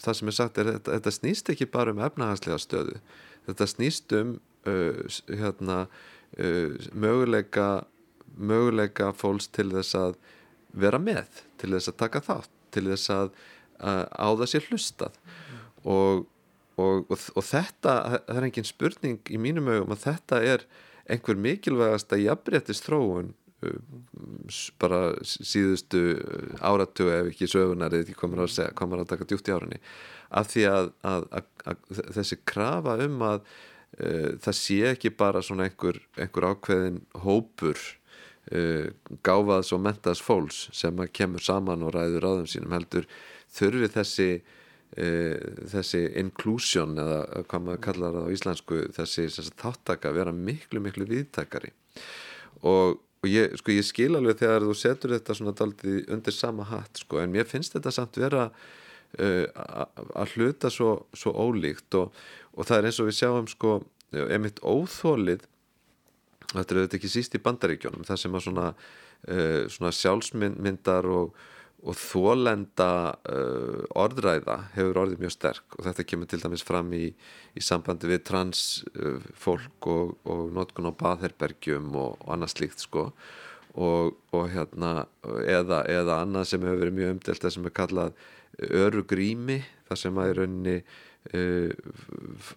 [0.00, 2.98] það sem er sagt er þetta, þetta snýst ekki bara um efnahanslega stöðu.
[3.48, 4.34] Þetta snýst um
[4.68, 7.68] uh, hérna uh, möguleika
[8.40, 10.18] möguleika fólks til þess að
[10.80, 13.32] vera með, til þess að taka þátt til þess að
[13.82, 15.18] uh, á það sé hlustað.
[15.84, 16.26] Og
[16.80, 17.96] og, og, og þetta,
[18.28, 20.64] það er engin spurning í mínum augum að þetta er
[21.10, 23.32] einhver mikilvægast að jafnréttist þróun
[23.66, 23.78] uh,
[24.82, 26.02] bara síðustu
[26.60, 29.80] áratu ef ekki sögunar eða ekki komur að segja, komur að taka djútt í árunni.
[30.30, 31.26] Af því að, að,
[31.66, 31.80] að,
[32.18, 37.80] þessi krafa um að uh, það sé ekki bara svona einhver, einhver ákveðin hópur
[38.54, 38.86] uh,
[39.26, 43.10] gáfaðs og mentaðs fólks sem að kemur saman og ræður þeim sínum heldur
[43.50, 44.30] þurfi þessi
[44.90, 51.06] þessi inclusion eða hvað maður kallar það á íslensku þessi, þessi þáttaka vera miklu miklu
[51.06, 51.70] viðtakari
[52.66, 56.66] og, og ég, sko, ég skil alveg þegar þú setur þetta svona daldið undir sama
[56.72, 59.46] hatt sko, en mér finnst þetta samt vera uh,
[60.18, 62.10] að hluta svo, svo ólíkt og,
[62.56, 63.76] og það er eins og við sjáum sko,
[64.26, 65.46] emitt óþólið
[66.50, 68.66] þetta er þetta ekki síst í bandaríkjónum það sem að svona,
[69.30, 71.46] uh, svona sjálfsmyndar og
[71.80, 72.90] og þólenda
[73.32, 75.76] uh, orðræða hefur orðið mjög sterk.
[75.78, 77.06] Og þetta kemur til dæmis fram í,
[77.56, 82.84] í sambandi við trans uh, fólk og, og notkun á baðherbergjum og, og annað slíkt
[82.84, 83.08] sko.
[83.80, 85.06] Og, og hérna
[85.46, 88.24] eða, eða annað sem hefur verið mjög umdelt það sem er kallað
[88.60, 91.72] örugrými þar sem að í rauninni uh,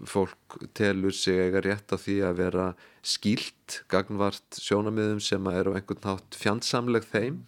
[0.09, 2.67] fólk telur sig eiga rétt á því að vera
[3.05, 7.41] skýlt gagnvart sjónamiðum sem að eru á einhvern nátt fjandsamleg þeim.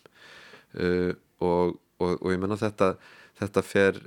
[0.75, 2.95] Uh, og, og, og ég menna þetta
[3.35, 3.97] þetta fer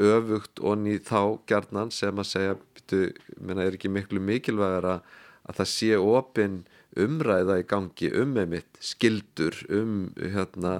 [0.00, 5.10] öfugt onni þá gjarnan sem að segja byrju, menna, er ekki miklu mikilvægar að,
[5.44, 6.62] að það sé opin
[7.00, 10.78] umræða í gangi um einmitt skildur um hérna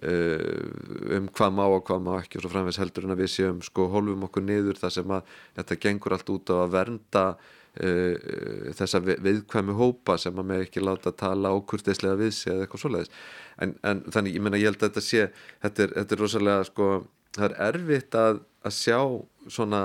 [0.00, 3.58] um hvað má og hvað má ekki og svo framvegs heldur en að við séum
[3.64, 7.24] sko hólfum okkur niður þar sem að þetta gengur allt út á að vernda
[7.78, 12.84] uh, þessa viðkvæmi hópa sem að með ekki láta tala ákurteislega við sig eða eitthvað
[12.84, 13.14] svoleiðis.
[13.60, 15.28] En, en þannig ég menna ég held að þetta sé
[15.62, 16.90] þetta er, þetta er rosalega sko
[17.36, 18.98] það er erfitt að, að sjá
[19.50, 19.84] svona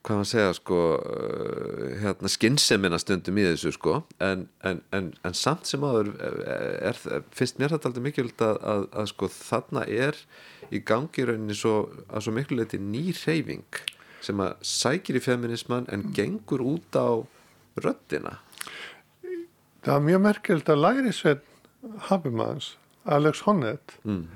[0.00, 0.78] hvað maður segja sko
[2.00, 3.98] hérna skynnsemina stundum í þessu sko.
[4.24, 7.00] En, en, en, en samt sem aður er,
[7.36, 10.16] finnst mér þetta aldrei mikilvægt að, að, að sko þarna er
[10.72, 11.74] í gangi rauninni svo
[12.08, 13.82] að svo miklu leiti ný reyfing
[14.24, 17.24] sem að sækir í feminisman en gengur út á
[17.80, 18.38] röddina?
[19.84, 21.46] Það er mjög merkjöld að læri sveinn
[22.10, 22.74] Habimanns,
[23.08, 24.26] Alex Honnett mm.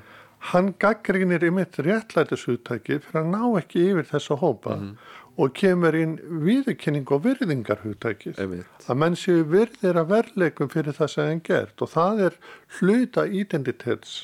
[0.52, 4.94] hann gaggrinir í mitt réttlætishugtæki fyrir að ná ekki yfir þessa hópa mm.
[5.36, 6.14] og kemur inn
[6.46, 11.92] viðurkenning og virðingarhugtækis að menn séu virðir að verleikum fyrir það sem henn gert og
[11.92, 12.38] það er
[12.78, 14.22] hluta identitets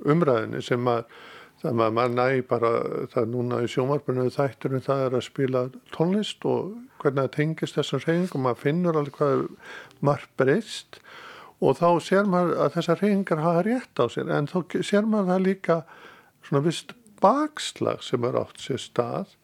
[0.00, 1.04] umræðinu sem að
[1.60, 2.70] það að maður næ bara
[3.12, 6.70] það núna í sjómarpunum þætturum það er að spila tónlist og
[7.02, 9.42] hvernig það tengist þessum reyngum maður finnur alveg hvað
[10.04, 11.00] marg breyst
[11.60, 15.32] og þá sér maður að þessar reyningar hafa rétt á sér en þá sér maður
[15.34, 15.78] það líka
[16.48, 19.36] svona vist bakslag sem er átt sér stað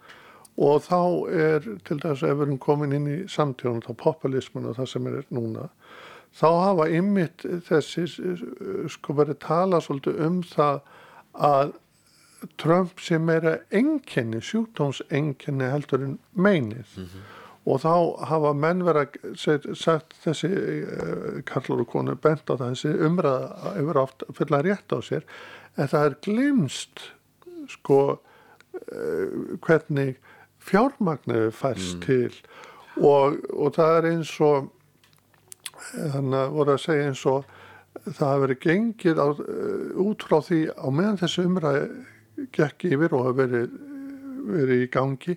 [0.57, 1.01] og þá
[1.37, 5.09] er til að ef við erum komin inn í samtíðunum þá populismun og það sem
[5.11, 5.69] er núna
[6.37, 8.07] þá hafa ymmit þessi
[8.93, 10.81] sko verið tala svolítið um það
[11.47, 11.75] að
[12.61, 16.87] Trump sem er að enginni, sjúkdómsenginni heldur en meinið.
[16.97, 17.35] Mm -hmm
[17.67, 17.95] og þá
[18.31, 19.17] hafa menn verið
[19.75, 24.99] sagt þessi uh, karlur og konu bent á þessi umræða yfir átt fulla rétt á
[25.03, 25.27] sér
[25.75, 27.03] en það er glimst
[27.73, 29.27] sko uh,
[29.67, 30.15] hvernig
[30.67, 32.07] fjármagnu færst mm.
[32.07, 32.39] til.
[32.97, 34.71] Og, og það er eins og
[35.93, 37.51] þannig að voru að segja eins og
[38.07, 39.27] það hafi verið gengið á,
[40.07, 41.85] út frá því á meðan þessi umræði
[42.57, 43.79] gekk yfir og hafi verið,
[44.47, 45.37] verið í gangi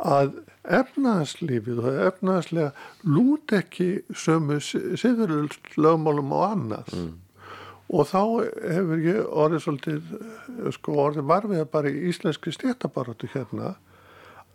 [0.00, 0.38] að
[0.80, 2.70] efnaðslífið og efnaðslega
[3.08, 7.12] lút ekki sömu siðurlögmálum og annars mm.
[7.96, 8.22] og þá
[8.74, 13.74] hefur ég orðið svolítið sko orðið varfið bara í íslenski stéttabaratu hérna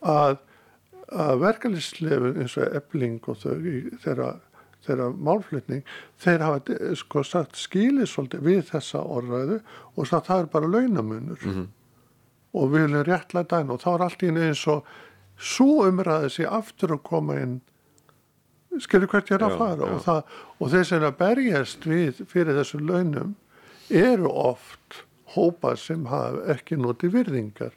[0.05, 0.37] að,
[1.09, 3.55] að verkefliðslefin eins og ebling og þau
[4.05, 4.29] þeirra,
[4.85, 5.83] þeirra málflutning
[6.21, 9.59] þeir hafa sko sagt skilið svolítið við þessa orðræðu
[9.95, 11.41] og sagt það er bara launamunur.
[11.41, 11.67] Mm -hmm.
[12.53, 14.85] og við viljum réttlega dæna og þá er allt í eins og
[15.37, 17.61] svo umræði sér aftur að koma inn.
[18.79, 19.87] Skilur hvert ég er að fara?
[19.87, 20.23] Og, það,
[20.59, 23.35] og þeir sem að berjast við fyrir þessu launum
[23.89, 27.75] eru oft hópa sem hafa ekki notið virðingar.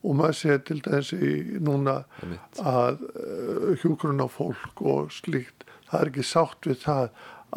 [0.00, 2.00] Og maður sé til dæmis í núna
[2.64, 7.04] að uh, hjúgrunna fólk og slíkt það er ekki sátt við það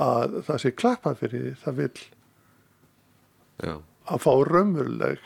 [0.03, 2.03] að það sé klappa fyrir því það vil
[3.63, 3.73] Já.
[4.09, 5.25] að fá raumurleg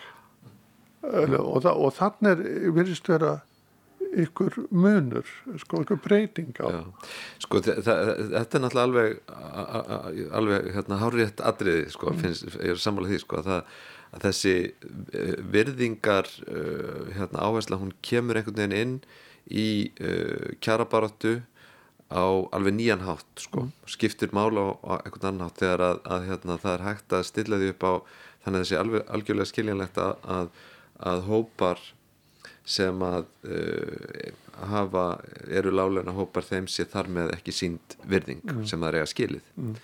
[1.07, 3.37] og, og þannig er virðist vera
[4.17, 5.27] ykkur munur,
[5.61, 6.67] sko, ykkur breyting á.
[6.71, 7.11] Já.
[7.43, 7.95] Sko, þetta
[8.39, 9.17] er náttúrulega alveg,
[10.39, 12.23] alveg hérna, hárétt atriði, sko, mm.
[12.23, 13.75] finnst, ég er sammálað því, sko, að, það,
[14.07, 18.95] að þessi eh, virðingar, uh, hérna, áhersla, hún kemur einhvern veginn inn
[19.47, 19.67] í
[19.99, 21.37] uh, kjarabaratu
[22.07, 22.23] á
[22.55, 23.91] alveg nýjan hátt, sko, mm.
[23.91, 27.27] skiptir mála á, á einhvern annan hátt þegar að, að hérna, það er hægt að
[27.27, 27.93] stilla því upp á,
[28.45, 30.49] þannig að þessi alveg algjörlega skiljanlegt að,
[31.11, 31.83] að hópar
[32.67, 34.31] sem að uh,
[34.71, 35.05] hafa,
[35.47, 38.65] eru láleina hópar þeim sé þar með ekki sínd virðing mm.
[38.67, 39.75] sem það er að skilið mm.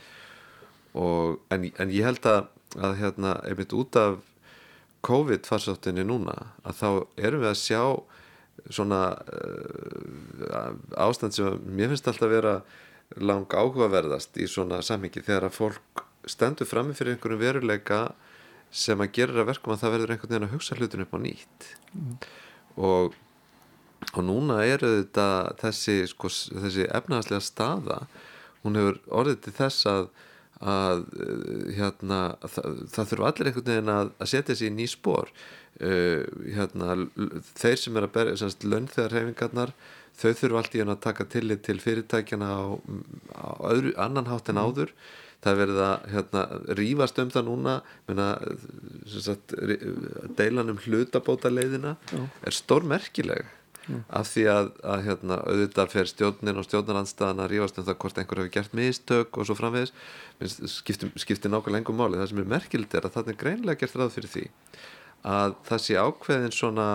[1.03, 2.47] og, en, en ég held að,
[2.79, 4.19] að hérna, einmitt út af
[5.03, 6.89] COVID farsáttinni núna að þá
[7.27, 7.83] erum við að sjá
[8.69, 12.53] svona uh, ástand sem mér finnst alltaf að vera
[13.19, 15.23] lang áhugaverðast í svona samhengi.
[15.25, 18.05] Þegar að fólk stendur frammi fyrir einhverjum veruleika
[18.73, 21.67] sem að gera verkum að það verður einhvern veginn að hugsa hlutin upp á nýtt.
[21.93, 22.15] Mm
[22.79, 23.13] og,
[24.13, 25.27] og núna eru þetta
[25.61, 27.99] þessi, sko, þessi efnaðslega staða
[28.63, 30.13] hún hefur orðið til þess að
[30.63, 34.85] að uh, hérna, það, það þurfa allir einhvern veginn að, að setja sér í ný
[34.87, 35.31] spór
[35.81, 36.95] uh, hérna,
[37.57, 39.73] þeir sem er að berja semst launþegar hefingarnar
[40.19, 42.63] þau þurfa allt í hann að taka tillit til fyrirtækjana á,
[43.33, 44.93] á öðru, annan hátt en áður.
[45.43, 46.43] Það er verið að hérna,
[46.79, 47.73] rífast um það núna
[48.07, 48.27] menna,
[49.11, 49.55] sagt,
[50.37, 53.49] deilan um hlutabóta leiðina er stórmerkileg
[54.07, 58.21] af því að, að hérna, auðvitað fer stjórnin og stjórnarandstaðan að rífast um það hvort
[58.21, 59.91] einhver hefur gert mistök og svo framvegis.
[60.71, 62.21] Skiptir, skiptir nákvæmlega engum máli.
[62.21, 64.45] Það sem er merkild er að það er greinlega gert ráð fyrir því
[65.23, 66.87] að það sé ákveðin svona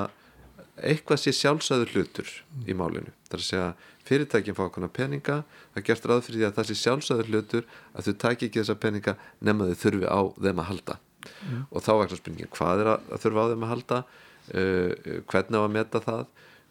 [0.78, 2.32] eitthvað sé sjálfsæður hlutur
[2.68, 3.12] í málinu.
[3.28, 3.68] Það er að segja
[4.08, 7.68] fyrirtækin fá okkurna peninga það er gert ráð fyrir því að það sé sjálfsæður hlutur
[7.92, 9.14] að þau taki ekki þessa peninga
[9.44, 10.98] nema þau þurfi á þeim að halda.
[11.74, 14.02] Og þá er spurningin hvað er að, þurfa á þeim að halda?
[14.48, 14.92] Uh,
[15.28, 16.24] hvernig á að meta það?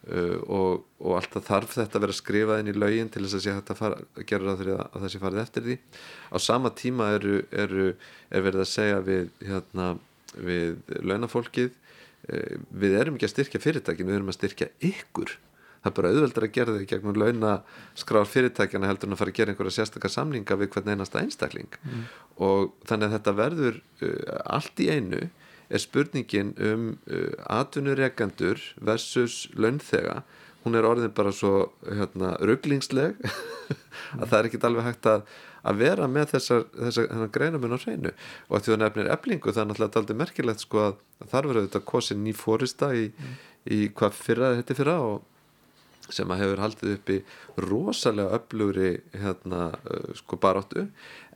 [0.08, 3.44] Uh, og, og alltaf þarf þetta að vera skrifað inn í lögin til þess að
[3.44, 5.76] sé hægt að, fara, að gera ráð fyrir að, að það sé farið eftir því.
[6.32, 7.88] Á sama tíma eru, eru,
[8.30, 9.88] er verið að segja við, hérna,
[10.36, 11.76] við launafólkið.
[12.28, 15.36] Eh, við erum ekki að styrkja fyrirtækin við erum að styrkja ykkur.
[15.78, 19.38] Það er bara auðveldar að gera þau gegnum launaskrár fyrirtækjana heldur en að fara að
[19.38, 21.78] gera einhverja sérstakar samninga við hvern einasta einstakling.
[22.42, 25.22] Og þannig að þetta verður uh, allt í einu
[25.68, 30.24] er spurningin um uh, atvinnurekendur versus launþega.
[30.64, 33.14] Hún er orðin bara svo hérna, rugglingsleg
[34.20, 35.22] að það er ekki alveg hægt að,
[35.62, 38.12] að vera með þessar, þessar greinamun á hreinu.
[38.48, 41.50] Og að því það nefnir eblingu það er náttúrulega aldrei merkilegt sko að, að þar
[41.50, 43.08] verður þetta kosin ný fórista í,
[43.66, 47.18] í hvað fyrra þetta fyrra og sem að hefur haldið upp í
[47.66, 50.86] rosalega öflugri hérna, uh, sko baróttu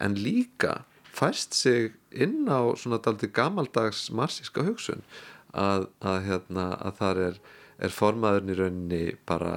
[0.00, 0.82] en líka
[1.12, 5.04] fæst sig inn á svona daldi gamaldags marsíska hugsun
[5.52, 7.38] að, að, hérna, að þar er,
[7.84, 9.52] er formaðurinn í rauninni bara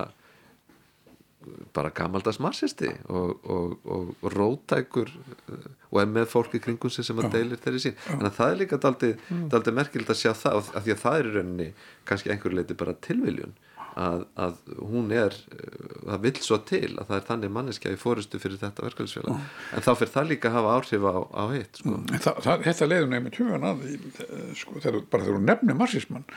[1.75, 7.19] bara gamaldags marsisti og, og, og, rótækur uh, og er með fólki kringum sig sem
[7.21, 9.13] að deilir þeirri sín en það er líka daldi,
[9.51, 11.69] daldi merkild að sjá það af því að það er í rauninni
[12.09, 13.55] kannski einhver leiti bara tilviljun
[13.95, 14.57] að, að
[14.91, 18.59] hún er uh, það vill svo til að það er þannig manneskja í fórustu fyrir
[18.61, 21.93] þetta verkefælisfélag en þá fyrir það líka að hafa áhrif á, á hitt sko.
[22.01, 25.79] En það, það, þetta leiður nefnir tugan að eh, sko, þegar, bara þegar þú nefnir
[25.79, 26.27] marxismann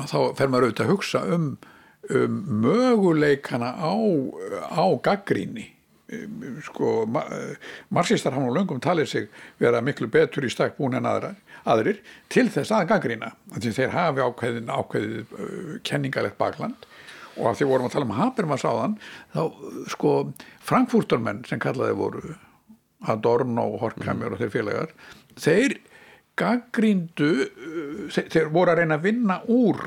[0.00, 1.52] þá fer maður auðvitað að hugsa um,
[2.08, 3.92] um möguleikana á,
[4.72, 5.68] á gaggríni
[6.10, 7.22] Um, sko, ma
[7.94, 9.28] marxistar hafa nú löngum talið sig
[9.62, 12.00] vera miklu betur í stakk búin en aðra, aðrir
[12.32, 16.88] til þess að gaggrína því þeir hafi ákveðin ákveðið uh, kenningalegt bakland.
[17.38, 18.96] Og af því vorum að tala um Habermas áðan
[19.36, 19.42] þá
[19.94, 20.14] sko
[20.66, 22.34] Frankfurtermenn sem kallaði voru
[23.06, 24.94] Adorno Horkheimer og þeir félagar
[25.38, 25.78] þeir
[26.40, 27.30] gaggríndu
[28.14, 29.80] þeir, þeir voru að reyna að vinna úr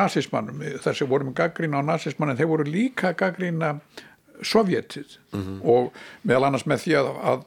[0.00, 3.72] nazismannum þar sem voru með gaggrína á nazismann en þeir voru líka að gaggrína
[4.44, 5.16] sovjetið
[5.64, 5.94] og
[6.26, 7.44] meðal annars með því að, að,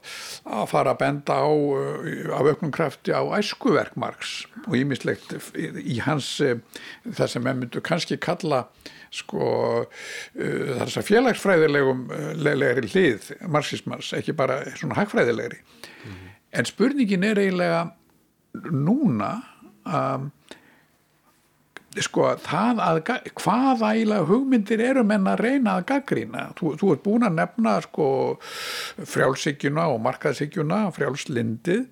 [0.58, 6.00] að fara að benda á uh, af auknum krafti á æskuverk Marx og ímislegt í
[6.06, 6.58] hans uh,
[7.06, 8.66] það sem menn myndu kannski kalla
[9.14, 9.52] sko
[9.84, 9.92] uh,
[10.36, 15.64] þess að félagsfræðilegum uh, legri hlið marxismans, ekki bara svona hagfræðilegri.
[16.50, 17.84] En spurningin er eiginlega
[18.54, 19.32] núna
[19.86, 20.30] um,
[22.00, 23.00] sko það að
[23.40, 27.76] hvað ægilega hugmyndir eru menn að reyna að gaggrína þú, þú ert búin að nefna
[27.86, 28.10] sko
[29.00, 31.88] frjálsíkjuna og markaðsíkjuna frjálslindið.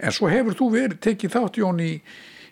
[0.00, 1.92] En svo hefur þú verið tekið þátt Jón í,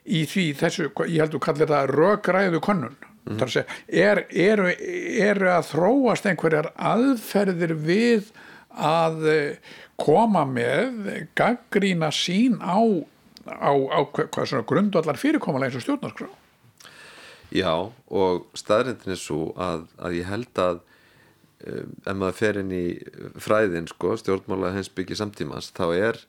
[0.04, 2.98] í því þessu, ég heldur kallir það rökræðu könnun.
[3.28, 3.40] Mm.
[3.44, 4.70] segja, er, eru,
[5.20, 8.30] eru að þróast einhverjar aðferðir við
[8.78, 9.26] að
[9.98, 12.78] koma með gaggrína sín á,
[13.48, 16.28] á, á hvað, hvað svona grundvallar fyrirkomulega eins og stjórnarskrá?
[17.54, 17.72] Já,
[18.12, 20.80] og staðrindin er svo að, að ég held að
[21.64, 22.86] um, ef maður fer inn í
[23.40, 26.20] fræðin sko, stjórnmála hensbyggi samtímans þá er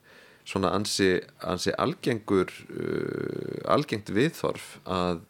[0.48, 5.20] svona ansi, ansi algengur uh, algengt viðþorf að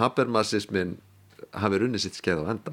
[0.00, 0.96] habermasismin
[1.58, 2.72] hafi runnið sitt skeið á enda.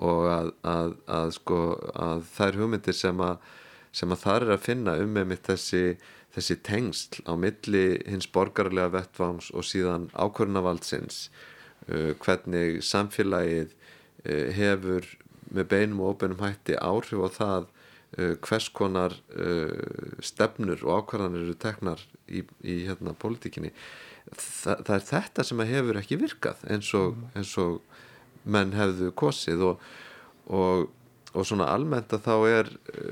[0.00, 1.58] Og að, að, að sko
[1.92, 3.42] að þær hugmyndir sem að
[3.92, 5.82] sem að það er að finna um með mitt þessi
[6.40, 11.28] þessi tengsl á milli hins borgarlega vettvangs og síðan ákvörnavaldsins
[11.88, 15.06] uh, hvernig samfélagið uh, hefur
[15.50, 17.68] með beinum og óbeinum hætti áhrif á það
[18.18, 23.72] uh, hvers konar uh, stefnur og ákvarðanir eru teknar í, í hérna pólitíkinni.
[24.30, 27.80] Þa, það er þetta sem hefur ekki virkað eins og, eins og
[28.44, 29.86] menn hefðu kosið og,
[30.46, 30.88] og,
[31.30, 32.70] og svona almennt að þá er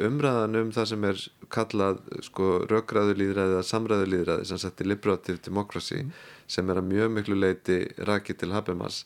[0.09, 6.03] umræðan um það sem er kallað sko rökræðulíðræði eða samræðulíðræði sem setti liberative democracy
[6.51, 9.05] sem er að mjög miklu leiti rakið til Habermas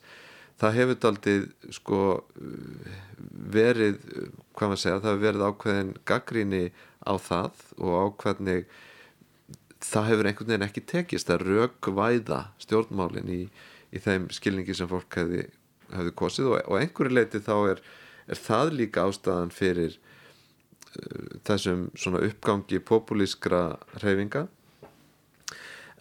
[0.61, 1.45] það hefur daldið
[1.75, 2.01] sko
[3.53, 3.99] verið
[4.55, 6.65] hvað maður segja, það hefur verið ákveðin gaggríni
[7.03, 8.67] á það og á hvernig
[9.83, 13.43] það hefur einhvern veginn ekki tekist að rökvæða stjórnmálin í,
[13.91, 15.49] í þeim skilningi sem fólk hefði,
[15.93, 17.83] hefði kosið og, og einhverju leiti þá er,
[18.27, 23.63] er það líka ástæðan fyrir uh, þessum svona uppgangi populískra
[23.99, 24.47] hreyfinga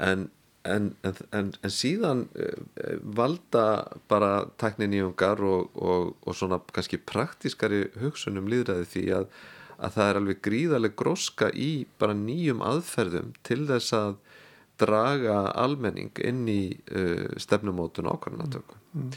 [0.01, 0.27] en,
[0.65, 3.65] en, en, en síðan uh, valda
[4.11, 9.33] bara tæknin í ungar og, og, og svona kannski praktískari hugsunum líðræði því að
[9.81, 14.17] að það er alveg gríðarlega gróska í bara nýjum aðferðum til þess að
[14.81, 16.63] draga almenning inn í
[16.93, 19.01] uh, stefnumótun ákvarðanatöku mm.
[19.01, 19.15] mm.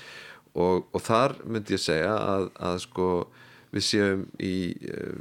[0.54, 3.08] Og, og þar myndi ég segja að, að sko
[3.74, 4.56] við séum í
[4.90, 5.14] uh,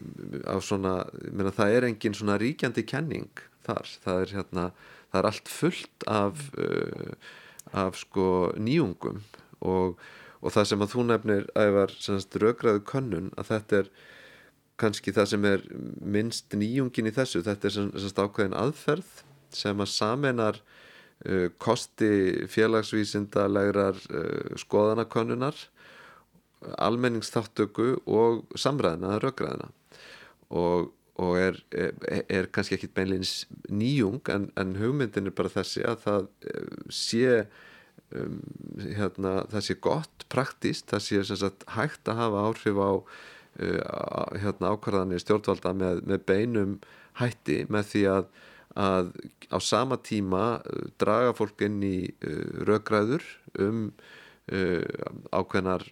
[0.46, 0.98] á svona,
[1.30, 3.90] minna, það er engin svona ríkjandi kenning þar.
[4.04, 4.68] Það er hérna,
[5.10, 7.16] það er allt fullt af uh,
[7.74, 9.22] af sko nýjungum
[9.66, 9.98] og,
[10.42, 11.96] og það sem að þú nefnir að það var
[12.44, 13.92] raugraðu könnun að þetta er
[14.82, 15.66] kannski það sem er
[16.02, 19.12] minnst nýjungin í þessu, þetta er svona ákveðin aðferð
[19.54, 20.62] sem að samenar
[21.62, 25.58] kosti félagsvísindalegrar uh, skoðanakonnunar
[26.80, 29.68] almenningsþáttöku og samræðina, röggræðina
[30.54, 35.84] og, og er, er, er kannski ekki beinleins nýjung en, en hugmyndin er bara þessi
[35.88, 37.28] að það uh, sé
[38.16, 38.40] um,
[38.80, 42.92] hérna, það sé gott praktíst, það sé sagt, hægt að hafa áhrif á
[43.54, 43.78] Uh,
[44.42, 46.72] hérna, ákvarðanir stjórnvalda með, með beinum
[47.20, 48.24] hætti með því að,
[48.80, 49.12] að
[49.54, 53.26] á sama tíma uh, draga fólk inn í uh, röggræður
[53.62, 53.90] um
[55.32, 55.86] ákveðnar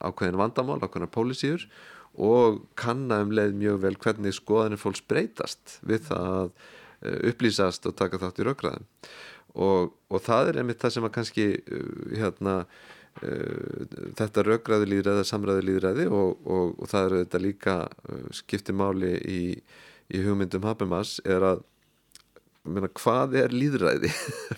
[0.00, 1.66] ákveðin vandamál, ákveðnar pólisíur
[2.16, 7.98] og kanna um leið mjög vel hvernig skoðanir fólks breytast við það að upplýsast og
[7.98, 8.86] taka þátt í röggræðum
[9.52, 11.46] og, og það er einmitt það sem að kannski
[12.16, 12.56] hérna
[13.18, 17.74] þetta raugraði líðræði, samræði líðræði og, og, og það eru þetta líka
[18.08, 19.42] eh, skipti máli í,
[20.14, 21.64] í hugmyndum Habermas er að
[22.68, 24.10] meina, hvað er líðræði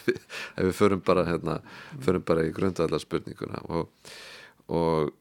[0.59, 1.59] ef við förum bara, hérna,
[2.03, 3.89] förum bara í grundvallar spurninguna og,
[4.73, 5.13] og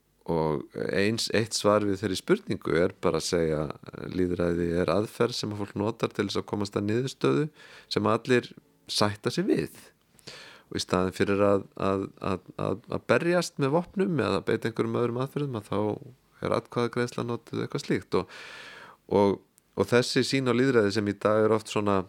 [0.93, 3.61] eins eitt svar við þeirri spurningu er bara að segja
[4.13, 7.47] líðræði er aðferð sem að fólk notar til þess að komast að niðurstöðu
[7.91, 8.51] sem allir
[8.91, 9.77] sætta sig við.
[10.71, 12.45] Og í staðin fyrir að, að, að,
[12.87, 15.79] að berjast með vopnum eða beita einhverjum öðrum aðferðum að þá
[16.41, 18.19] er atkvæða greiðsla notið eitthvað slíkt.
[18.21, 18.37] Og,
[19.11, 19.35] og,
[19.75, 22.01] og þessi sín á líðræði sem í dag er oft svona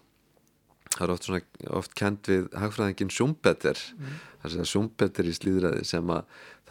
[0.97, 1.43] það er oft svona
[1.81, 4.17] oft kent við hagfræðingin Schumpeter mm.
[4.43, 6.27] það er Schumpeter í slíðræði sem að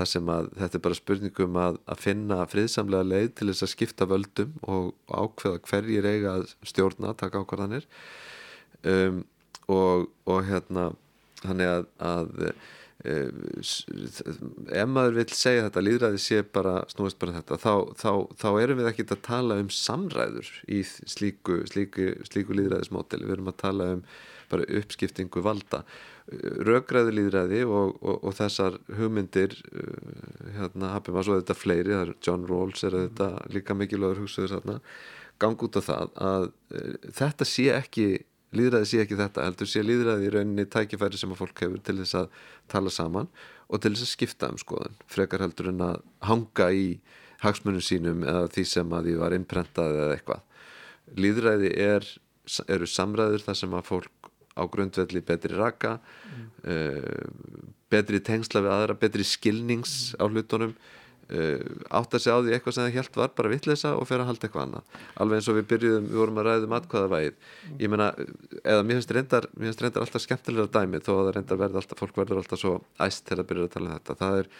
[0.10, 4.08] sem að þetta er bara spurningum að, að finna friðsamlega leið til þess að skipta
[4.10, 7.86] völdum og ákveða hverjir eiga að stjórna, taka ákvarðanir
[8.88, 9.22] um,
[9.70, 10.88] og, og hérna
[11.44, 12.54] þannig að, að e,
[13.02, 18.82] ef maður vil segja þetta líðræði sé bara snúist bara þetta þá, þá, þá erum
[18.82, 23.90] við ekki að tala um samræður í slíku, slíku, slíku líðræðismódeli við erum að tala
[23.96, 24.04] um
[24.52, 25.86] bara uppskiptingu valda.
[26.68, 29.56] Röggræðu líðræði og, og, og þessar hugmyndir
[30.58, 34.60] hérna hafum við að svo þetta fleiri John Rawls er þetta líka mikilvægur hugsuður
[35.42, 36.46] gang út af það að
[37.18, 38.06] þetta sé ekki
[38.58, 41.98] líðræði sé ekki þetta heldur sé líðræði í rauninni tækifæri sem að fólk hefur til
[42.02, 42.40] þess að
[42.72, 43.30] tala saman
[43.72, 46.88] og til þess að skipta um skoðun frekar heldur en að hanga í
[47.42, 50.42] hagsmunum sínum eða því sem að því var innprentað eða eitthvað
[51.22, 52.08] líðræði er,
[52.68, 56.48] eru samræður þar sem að fólk á grundvelli betri raka mm.
[56.68, 60.76] uh, betri tengsla við aðra betri skilnings á hlutunum
[61.32, 64.30] átt að segja á því eitthvað sem það helt var bara vittleysa og fer að
[64.32, 64.98] halda eitthvað annað.
[65.24, 67.38] Alveg eins og við byrjuðum, við vorum að ræðum atkvæðavægið.
[67.80, 68.10] Ég meina,
[68.62, 71.82] eða mér finnst reyndar mér finnst reyndar alltaf skemmtilega dæmi þó að það reyndar verður
[71.82, 72.76] alltaf, fólk verður alltaf svo
[73.08, 74.52] æst þegar það byrjar að tala um þetta, það er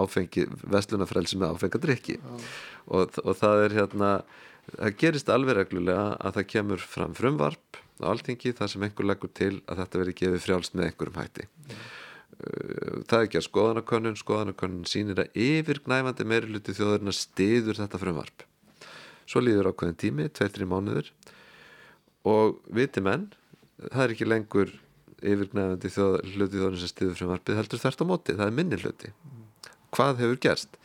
[0.00, 4.10] áfengi, vestlunafrelsi með áfengadrykki og, og það er hérna
[4.72, 9.30] það gerist alveg reglulega að það kemur fram frumvarp á alltingi þar sem einhver leggur
[9.34, 11.46] til að þetta veri gefið frjálst með einhverjum hætti.
[11.70, 12.03] Eh,
[12.38, 14.18] það er ekki að skoðanakönnun.
[14.20, 18.46] Skoðanakönnun sínir að yfirgnæfandi meiriluti þjóðurinn stiður þetta frumvarp.
[19.24, 21.10] Svo líður ákveðin tími 2-3 mánuður
[22.28, 23.30] og viti menn
[23.90, 24.72] það er ekki lengur
[25.24, 25.90] yfirgnæfandi
[26.34, 29.12] hluti þjóðurinn sem stiður frumvarpið heldur þert á móti, það er minni hluti.
[29.94, 30.80] Hvað hefur gerst?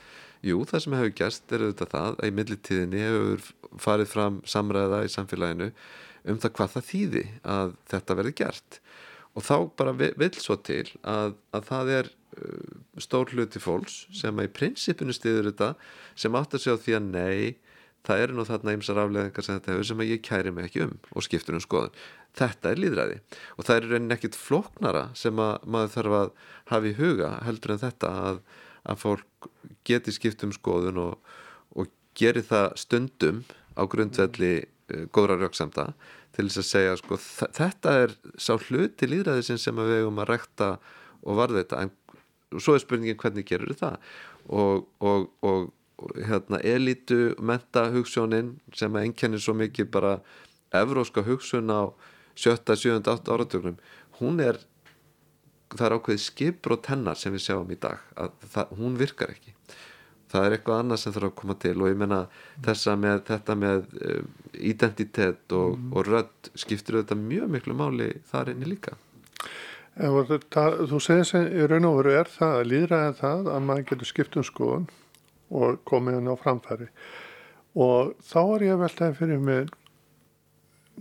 [0.45, 3.47] Jú, það sem hefur gerst er auðvitað það að í millitíðinni hefur
[3.83, 5.71] farið fram samræða í samfélaginu
[6.29, 7.23] um það hvað það þýði
[7.55, 8.79] að þetta verði gert
[9.39, 14.35] og þá bara vil svo til að, að það er uh, stór hluti fólks sem
[14.35, 15.73] að í prinsipinu stiður þetta
[16.19, 17.43] sem átt að segja því að nei
[18.07, 20.83] það eru nú þarna ymsar afleðingar sem þetta hefur sem að ég kæri mig ekki
[20.85, 21.95] um og skiptur um skoðun.
[22.39, 23.19] Þetta er líðræði
[23.55, 26.31] og það er raunin ekkit floknara sem að maður þarf að
[26.71, 28.41] hafa í huga heldur en þetta að,
[28.91, 29.49] að fólk
[29.87, 31.33] geti skipt um skoðun og,
[31.75, 33.43] og gerir það stundum
[33.75, 35.91] á grundvelli uh, góðra röksamda
[36.39, 37.19] til þess að segja sko,
[37.59, 40.69] þetta er sá hluti líðræðisinn sem við eigum að rekta
[41.19, 41.83] og varðveita.
[41.83, 43.97] En svo er spurningin hvernig gerur það?
[44.47, 45.67] Og, og, og,
[45.99, 50.15] og hérna elitu menta hugssjónin sem að einkennir svo mikið bara
[50.79, 51.91] evróska hugsun á
[52.39, 53.77] sjötta, sjöunda, átta áratögnum
[54.19, 54.59] hún er
[55.75, 59.33] það er ákveðið skipur og tennar sem við sjáum í dag að það, hún virkar
[59.33, 59.53] ekki
[60.29, 62.19] það er eitthvað annað sem þarf að koma til og ég menna
[62.65, 64.23] þessa með þetta með uh,
[64.71, 68.97] identitet og, og rödd skiptir þetta mjög miklu máli þar inni líka.
[69.99, 73.65] En þetta, þú segir sem í raun og veru er það að líðræða það að
[73.67, 74.85] maður getur skipt um skoðun
[75.49, 76.87] og komið hann á framfæri.
[77.79, 79.73] Og þá er ég að veltaði fyrir mig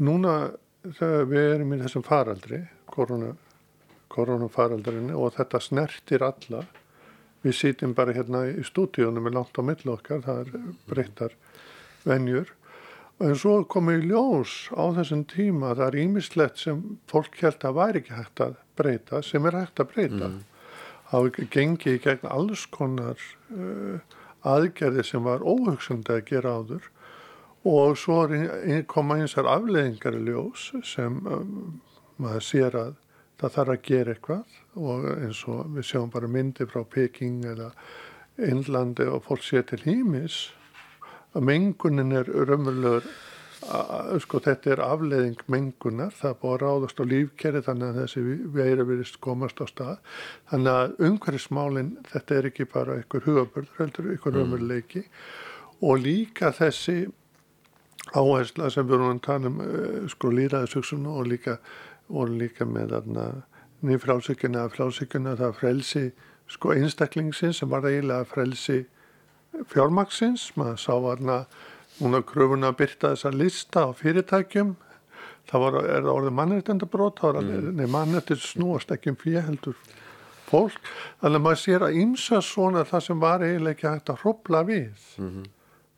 [0.02, 0.34] núna
[0.96, 3.32] þegar við erum í þessum faraldri korona,
[4.12, 6.64] koronafaraldrinni og þetta snertir alla
[7.44, 11.36] við sýtum bara hérna í stúdíunum með langt á milli okkar, það er breyttar
[12.08, 12.52] venjur.
[13.18, 17.64] En svo komið í ljós á þessum tíma að það er ímislegt sem fólk held
[17.66, 20.28] að væri ekki hægt að breyta sem er hægt að breyta.
[20.28, 20.44] Mm.
[21.08, 23.22] hafa gengið í gegn alls konar
[23.56, 23.98] uh,
[24.44, 26.90] aðgerði sem var óhugsandi að gera áður.
[27.66, 28.20] Og svo
[28.86, 31.80] koma eins og afleðingar í ljós sem um,
[32.22, 32.92] maður sér að
[33.38, 37.72] það þarf að gera eitthvað og eins og við sjáum bara myndi frá Peking eða
[38.38, 40.48] Innlandi og fólk sé til hýmis
[41.34, 43.06] að mengunin er raunverulegur
[44.22, 48.22] sko þetta er afleðing mengunar, það er búið að ráðast á lífkerri þannig að þessi
[48.54, 49.98] veira virðist komast á stað.
[50.50, 55.04] Þannig að umhverfismálin þetta er ekki bara einhver hugabörður heldur einhver raunveruleiki.
[55.82, 56.96] Og líka þessi
[58.14, 61.58] áhersla sem við erum að tala um uh, sko líraðisugsun og líka
[62.08, 63.26] og líka með þarna
[63.84, 66.04] nýjum frásökjuna að frásökjuna það frelsi
[66.48, 68.78] sko einstaklingsins sem var eiginlega frelsi
[69.68, 71.38] fjármaksins, maður sá þarna
[71.98, 74.74] núna kröfuna að byrta þessa lista á fyrirtækjum.
[75.48, 79.78] Það var, er orðið mannréttindabrót það var alveg, nei mannréttind snúast ekki um fyrir heldur
[80.48, 80.90] fólk.
[81.22, 84.64] Þannig að maður sér að ýmsa svona það sem var eiginlega ekki hægt að hrópla
[84.68, 85.06] við.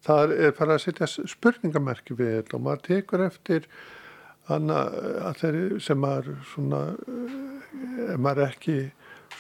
[0.07, 3.67] Það er, er bara að setja spurningamerki við þetta og maður tekur eftir
[4.49, 8.77] að þeir sem maður svona eh, ef maður ekki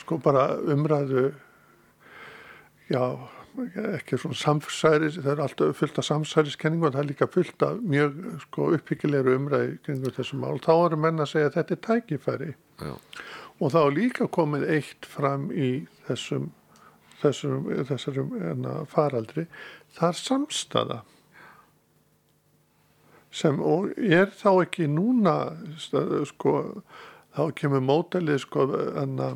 [0.00, 1.30] sko bara umræðu
[2.90, 3.04] já
[3.96, 7.80] ekki svona samsæris, það er alltaf fullt af samsæriskenningu og það er líka fullt af
[7.82, 11.82] mjög sko uppbyggilegur umræði kringu þessum mál, þá eru menn að segja að þetta er
[11.88, 12.54] tækifæri.
[12.80, 12.94] Já.
[13.60, 15.70] og þá er líka komið eitt fram í
[16.06, 16.48] þessum
[17.20, 19.46] þessum, þessum enna, faraldri.
[19.96, 21.00] Það er samstaða
[23.30, 23.60] sem
[23.96, 25.36] er þá ekki núna
[25.78, 26.54] sko
[27.36, 28.66] þá kemur mótelið sko
[28.98, 29.34] enna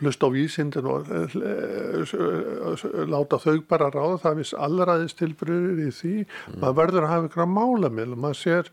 [0.00, 5.92] hlust á vísindin og eh, eh, láta þau bara ráða það viss allraðist tilbyrður í
[5.92, 6.16] því.
[6.56, 8.70] Maður verður að hafa ykkur að mála með maður sér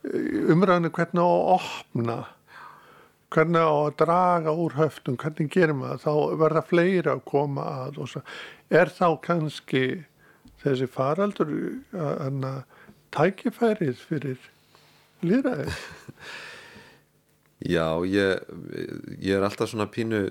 [0.00, 2.18] umræðinu hvernig á að opna
[3.30, 8.00] hvernig á að draga úr höftum hvernig gerir maður, þá verða fleiri að koma að
[8.02, 8.22] og svo.
[8.72, 9.84] Er þá kannski
[10.64, 11.52] þessi faraldur
[11.94, 12.64] að
[13.16, 14.48] tækifærið fyrir
[15.26, 15.74] líðræði
[17.60, 18.40] Já, ég,
[19.20, 20.30] ég er alltaf svona pínu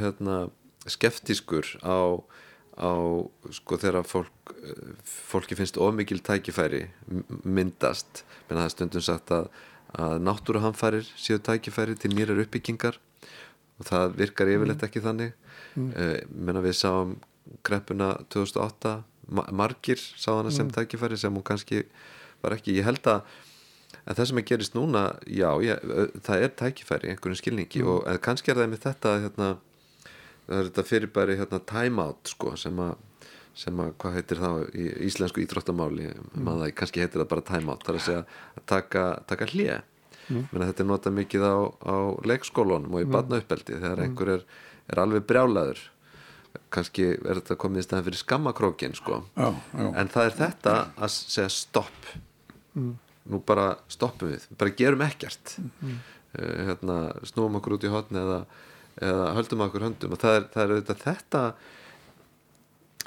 [0.00, 0.46] hérna,
[0.88, 2.16] skeftiskur á,
[2.80, 2.92] á
[3.52, 4.54] sko þegar fólk,
[5.04, 6.86] fólki finnst ómikil tækifæri
[7.44, 8.24] myndast.
[8.48, 9.50] Menn það er stundum sagt að,
[9.92, 12.96] að náttúruhamfærir séu tækifæri til nýrar uppbyggingar
[13.76, 15.36] og það virkar yfirleitt ekki þannig.
[15.76, 15.92] Mm.
[16.34, 17.12] menna við sáum
[17.62, 18.96] kreppuna 2008
[19.30, 21.84] ma margir sá hana sem tækifæri sem hún kannski
[22.42, 23.24] var ekki, ég held að
[24.06, 25.90] En það sem að gerist núna, já, ég,
[26.24, 29.50] það er tækifæri í einhverjum skilningi og en kannski er það með þetta, hérna,
[30.46, 33.28] það er þetta fyrirbæri hérna, time out, sko, sem að,
[33.60, 36.40] sem að, hvað heitir það í íslensku íþróttamáli, mm.
[36.46, 39.76] maður kannski heitir það bara time out, það er að segja að taka, taka hlje.
[40.30, 40.42] Mm.
[40.54, 41.56] Þetta er notað mikið á,
[41.90, 41.96] á
[42.30, 43.14] leikskólunum og í mm.
[43.14, 44.44] barnauppeldi þegar einhver er,
[44.90, 45.84] er alveg brjálaður.
[46.74, 49.20] Kannski er þetta komið í staðan fyrir skammakrókin, sko.
[49.36, 49.86] Já, já.
[50.02, 52.10] En það er þetta að segja stopp
[53.30, 55.96] nú bara stoppum við, bara gerum ekkert mm.
[56.68, 56.98] hérna,
[57.28, 58.40] snúum okkur út í hotni eða,
[59.00, 61.42] eða höldum okkur höndum og það er, það er auðvitað þetta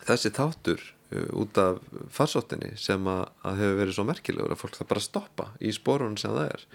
[0.03, 1.80] þessi þáttur uh, út af
[2.14, 6.20] farsóttinni sem að, að hefur verið svo merkilegur að fólk það bara stoppa í spórunum
[6.22, 6.68] sem það er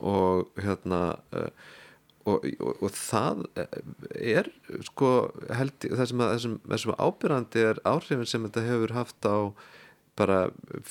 [0.00, 1.02] og hérna
[1.36, 1.50] uh,
[2.28, 3.44] og, og, og það
[4.14, 4.48] er
[4.86, 5.10] sko
[5.56, 9.52] held það sem, þessum ábyrrandi er áhrifin sem þetta hefur haft á
[10.20, 10.40] bara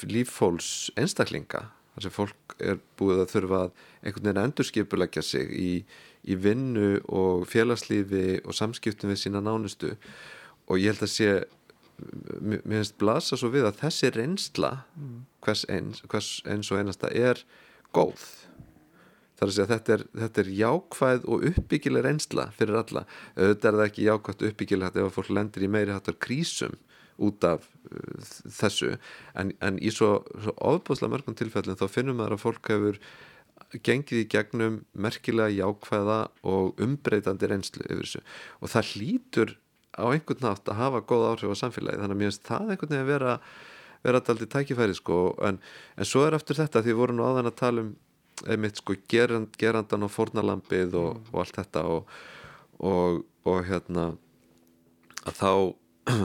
[0.10, 3.72] líffólks einstaklinga þar sem fólk er búið að þurfa að
[4.04, 5.72] einhvern veginn endurskipulegja sig í,
[6.24, 9.96] í vinnu og félagslífi og samskiptum við sína nánustu.
[10.70, 11.32] Og ég held að sé
[12.40, 14.70] mér finnst blasa svo við að þessi reynsla
[15.44, 17.42] hvers eins, hvers eins og einasta er
[17.96, 18.24] góð.
[19.40, 23.06] Þar að segja þetta er, þetta er jákvæð og uppbyggileg reynsla fyrir alla.
[23.36, 26.76] Auðvitað er það ekki jákvæð uppbyggilegt ef að fólk lendir í meiri hattar krísum
[27.26, 28.28] út af uh,
[28.60, 28.94] þessu.
[29.40, 33.02] En, en í svo, svo ofbúslega mörgum tilfellin þá finnum maður að fólk hefur
[33.86, 38.24] gengið í gegnum merkilega jákvæða og umbreytandi reynslu yfir þessu.
[38.64, 39.58] Og það hlýtur
[40.00, 42.96] á einhvern nátt að hafa góð áhrif á samfélagi þannig að mér finnst það einhvern
[42.96, 43.34] veginn að vera
[44.04, 45.18] vera alltaf tækifæri sko.
[45.44, 45.60] En,
[46.00, 47.90] en svo er aftur þetta því við vorum nú áðan að tala um
[48.48, 52.14] einmitt sko gerand, gerandan og fornalambið og, og allt þetta og,
[52.80, 54.06] og, og hérna
[55.28, 55.52] að þá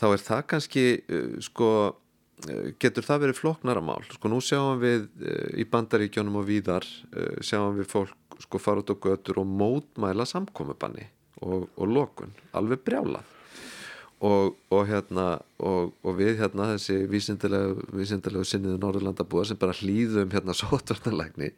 [0.00, 4.02] þá er það kannski uh, sko uh, getur það verið floknara mál?
[4.14, 6.88] Sko nú sjáum við uh, í bandaríkjónum og víðar
[7.44, 11.06] sjáum við fólk sko fara út á götur og mótmæla samkomiðbanni
[11.44, 13.30] og, og lokun, alveg brjálað.
[14.24, 15.24] Og, og hérna
[15.60, 21.50] og, og við hérna þessi vísindilegu, sinniðu Norðurlandabúa sem bara hlýðum hérna sótvarnalækni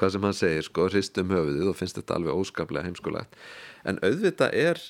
[0.00, 3.36] hvað sem hann segir sko, hristum höfuðið og finnst þetta alveg óskaplega heimskulegt.
[3.84, 4.80] En auðvitað er,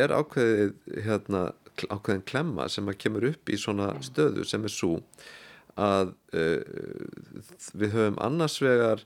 [0.00, 1.44] er ákveðið hérna,
[1.86, 4.98] ákveðin klemma sem að kemur upp í svona stöðu sem er svo
[5.78, 7.06] að uh,
[7.78, 9.04] við höfum annars vegar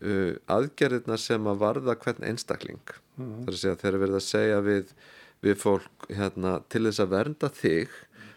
[0.00, 2.82] uh, aðgerðina sem að varða hvern einstakling.
[3.16, 3.44] Mm.
[3.44, 4.96] þar að segja þegar verið að segja við
[5.44, 7.92] við fólk hérna, til þess að vernda þig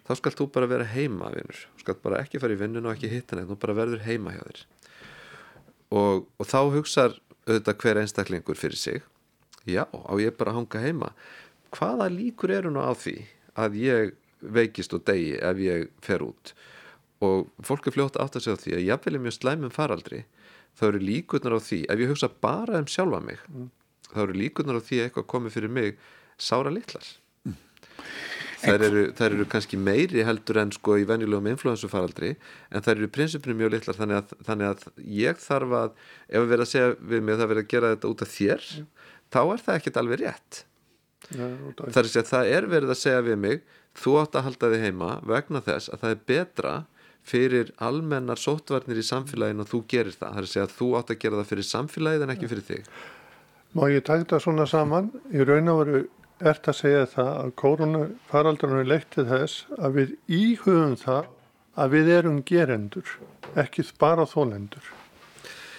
[0.08, 3.12] þá skal þú bara vera heima vinnur, skal bara ekki fara í vinnun og ekki
[3.12, 4.62] hitta neitt, þú bara verður heima hjá þér.
[6.00, 7.16] Og, og þá hugsar
[7.48, 9.06] auðvitað hver einstaklingur fyrir sig.
[9.70, 11.12] Já, á ég bara að hanga heima?
[11.76, 13.20] Hvaða líkur eru nú á því
[13.58, 16.54] að ég veikist og degi ef ég fer út
[17.26, 20.24] og fólk er fljótt átt að segja því að jáfnvel er mjög slæmum faraldri
[20.80, 23.72] þá eru líkurnar á því, ef ég hugsa bara um sjálfa mig mm.
[24.14, 25.98] þá eru líkurnar á því að eitthvað komi fyrir mig
[26.40, 27.10] sára litlar
[27.44, 27.58] mm.
[28.64, 32.36] þær, eru, þær eru kannski meiri heldur en sko í venjulegum influensufaraldri
[32.72, 35.92] en þær eru prinsipinu mjög litlar þannig að, þannig að ég þarf að
[36.30, 38.34] ef við verðum að segja við mig að það verður að gera þetta út af
[38.38, 38.90] þér mm.
[39.36, 40.64] þá er það ekkert alveg rétt
[41.28, 43.62] Það, er að það er verið að segja við mig
[44.00, 46.74] þú átt að halda þig heima vegna þess að það er betra
[47.30, 50.92] fyrir almennar sótvarnir í samfélaginu og þú gerir það, það er að segja að þú
[51.00, 52.94] átt að gera það fyrir samfélagið en ekki fyrir þig.
[53.78, 55.12] Má ég tækta svona saman?
[55.30, 56.00] Í raun og veru
[56.40, 61.28] ert að segja það að koronafaraldurinn er leitt til þess að við íhugum það
[61.80, 63.12] að við erum gerendur,
[63.60, 64.88] ekki bara þólendur.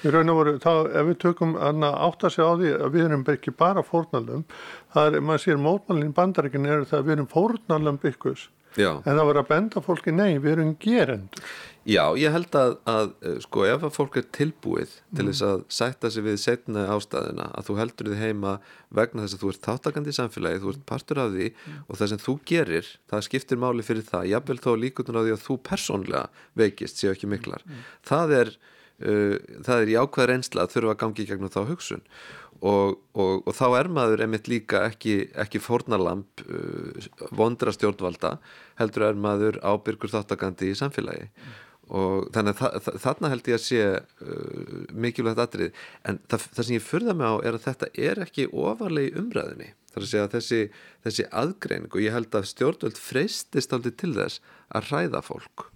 [0.01, 0.70] Í raun og voru, þá,
[1.01, 4.46] ef við tökum að átta sig á því að við erum ekki bara fórnalum,
[4.94, 8.46] það er, maður sér mótmálinn bandaríkinn eru það að við erum fórnalum byggus,
[8.78, 11.51] en það voru að benda fólki, nei, við erum gerendur.
[11.88, 13.07] Já, ég held að, að
[13.40, 17.70] sko ef að fólk er tilbúið til þess að sætta sig við setna ástæðina að
[17.70, 18.53] þú heldur þið heima
[18.92, 21.46] vegna þess að þú ert þáttakandi í samfélagi, þú ert partur af því
[21.86, 25.34] og það sem þú gerir, það skiptir máli fyrir það, jábel þó líkutur á því
[25.38, 26.22] að þú persónlega
[26.61, 27.64] veikist, séu ekki miklar.
[28.07, 28.53] Það er,
[29.01, 32.05] það er í ákveð reynsla að þurfa að gangi gegnum þá hugsun.
[32.61, 38.34] Og, og, og þá er maður einmitt líka ekki, ekki fórnalamp uh, vondra stjórnvalda
[38.76, 41.30] heldur er maður ábyrgur þáttakandi í samfélagi.
[41.30, 41.59] Mm
[41.90, 46.76] og þannig að þarna held ég að sé uh, mikilvægt atrið en það, það sem
[46.76, 50.36] ég fyrða mig á er að þetta er ekki ofarlegi umræðinni þar að segja að
[50.36, 50.61] þessi,
[51.07, 55.66] þessi aðgreining og ég held að stjórnvöld freystist aldrei til þess að hræða fólk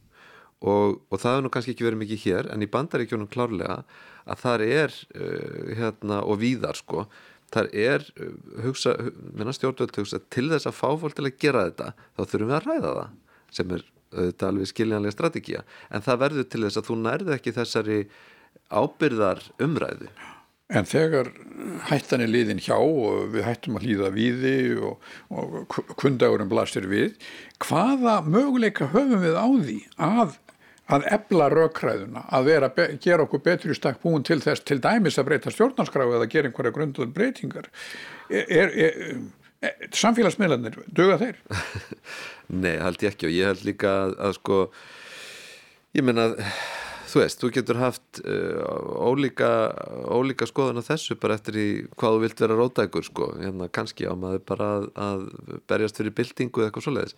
[0.64, 3.82] og, og það er nú kannski ekki verið mikið hér en í bandaríkjónum klárlega
[4.24, 7.06] að þar er uh, hérna og víðar sko
[7.54, 8.96] þar er uh, hugsa,
[9.36, 12.58] minna stjórnvöld hugsa til þess að fá fólk til að gera þetta þá þurfum við
[12.58, 15.64] að hræða það sem er þetta alveg skiljanlega strategía.
[15.90, 17.96] En það verður til þess að þú nærðu ekki þessari
[18.70, 20.10] ábyrðar umræðu
[20.72, 21.28] En þegar
[21.90, 27.18] hættan er liðin hjá og við hættum að hlýða viði og, og kundagurum blasir við,
[27.60, 30.38] hvaða möguleika höfum við á því að,
[30.92, 32.68] að ebla raukræðuna, að vera,
[33.00, 36.74] gera okkur betri stakk búin til þess til dæmis að breyta stjórnarskráðu eða gera einhverja
[36.76, 37.70] grunduður breytingar?
[38.28, 38.92] Er, er,
[39.64, 41.40] er, samfélagsmiðlanir, döga þeir?
[42.64, 44.58] Nei, held ég ekki og ég held líka að, að sko
[45.96, 46.32] ég menna
[47.14, 48.64] þú veist, þú getur haft uh,
[49.06, 49.48] ólíka,
[50.10, 54.08] ólíka skoðan á þessu bara eftir í hvað þú vilt vera rótækur sko, hérna kannski
[54.10, 55.24] á maður bara að, að
[55.70, 57.16] berjast fyrir byltingu eða eitthvað svoleiðis,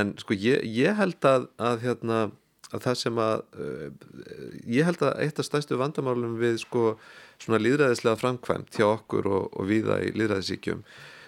[0.00, 2.20] en sko ég, ég held að, að hérna
[2.74, 3.84] að það sem að uh,
[4.66, 6.96] ég held að eitt af stæstu vandamálum við sko
[7.42, 10.82] svona líðræðislega framkvæmt hjá okkur og, og viða í líðræðisíkjum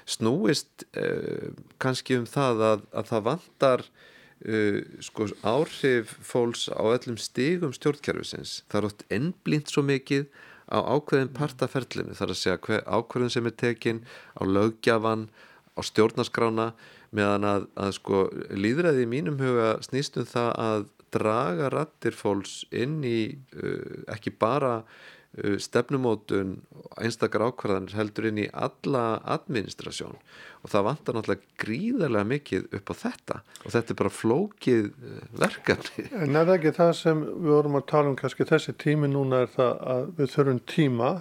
[0.09, 1.51] snúist uh,
[1.83, 8.63] kannski um það að, að það vantar uh, sko, áhrif fólks á öllum stigum stjórnkerfisins.
[8.69, 10.29] Það er oft ennblínt svo mikið
[10.69, 14.03] á ákveðin partaferlinu, þar að segja hver, ákveðin sem er tekin
[14.37, 15.29] á lögjafan,
[15.77, 16.73] á stjórnaskrána
[17.15, 18.23] meðan að, að sko
[18.53, 23.21] líðræði í mínum huga snýstum það að draga rattir fólks inn í
[23.57, 26.57] uh, ekki bara uh, stefnumótun
[27.01, 30.19] einstakar ákvarðanir heldur inn í alla administrasjón.
[30.65, 33.41] Og það vantar náttúrulega gríðarlega mikið upp á þetta.
[33.65, 36.09] Og þetta er bara flókið uh, verkefni.
[36.19, 39.55] En er ekki það sem við vorum að tala um kannski þessi tími núna er
[39.55, 41.15] það að við þurfum tíma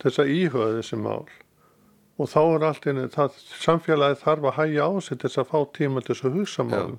[0.00, 1.28] þess að íhuga þessi mál.
[2.20, 5.50] Og þá er allt einu, það samfélagi þarf að hægja á sig til þess að
[5.52, 6.98] fá tíma til þess að hugsa málun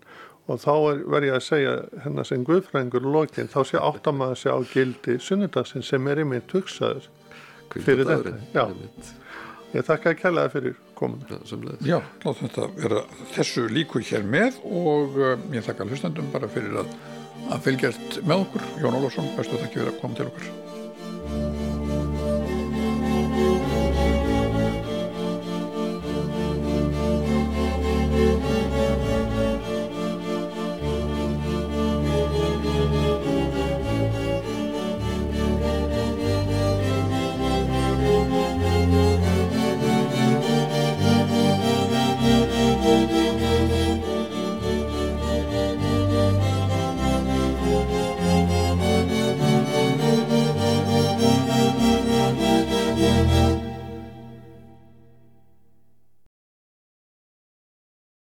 [0.49, 1.73] og þá er, verð ég að segja
[2.03, 7.09] hennar sem guðfræðingur lokin, þá sé áttamaður sig á gildi sunnudagsinn sem er einmitt hugsaður
[7.71, 8.37] fyrir þetta.
[8.55, 8.65] Já.
[9.71, 11.37] Ég þakka að kælaði fyrir komuna.
[11.87, 13.03] Já, láta þetta vera
[13.35, 16.91] þessu líku hér með og uh, ég þakka hlustandum bara fyrir að,
[17.47, 18.67] að fylgjast með okkur.
[18.83, 21.79] Jón Ólafsson, bestu þakki fyrir að koma til okkur.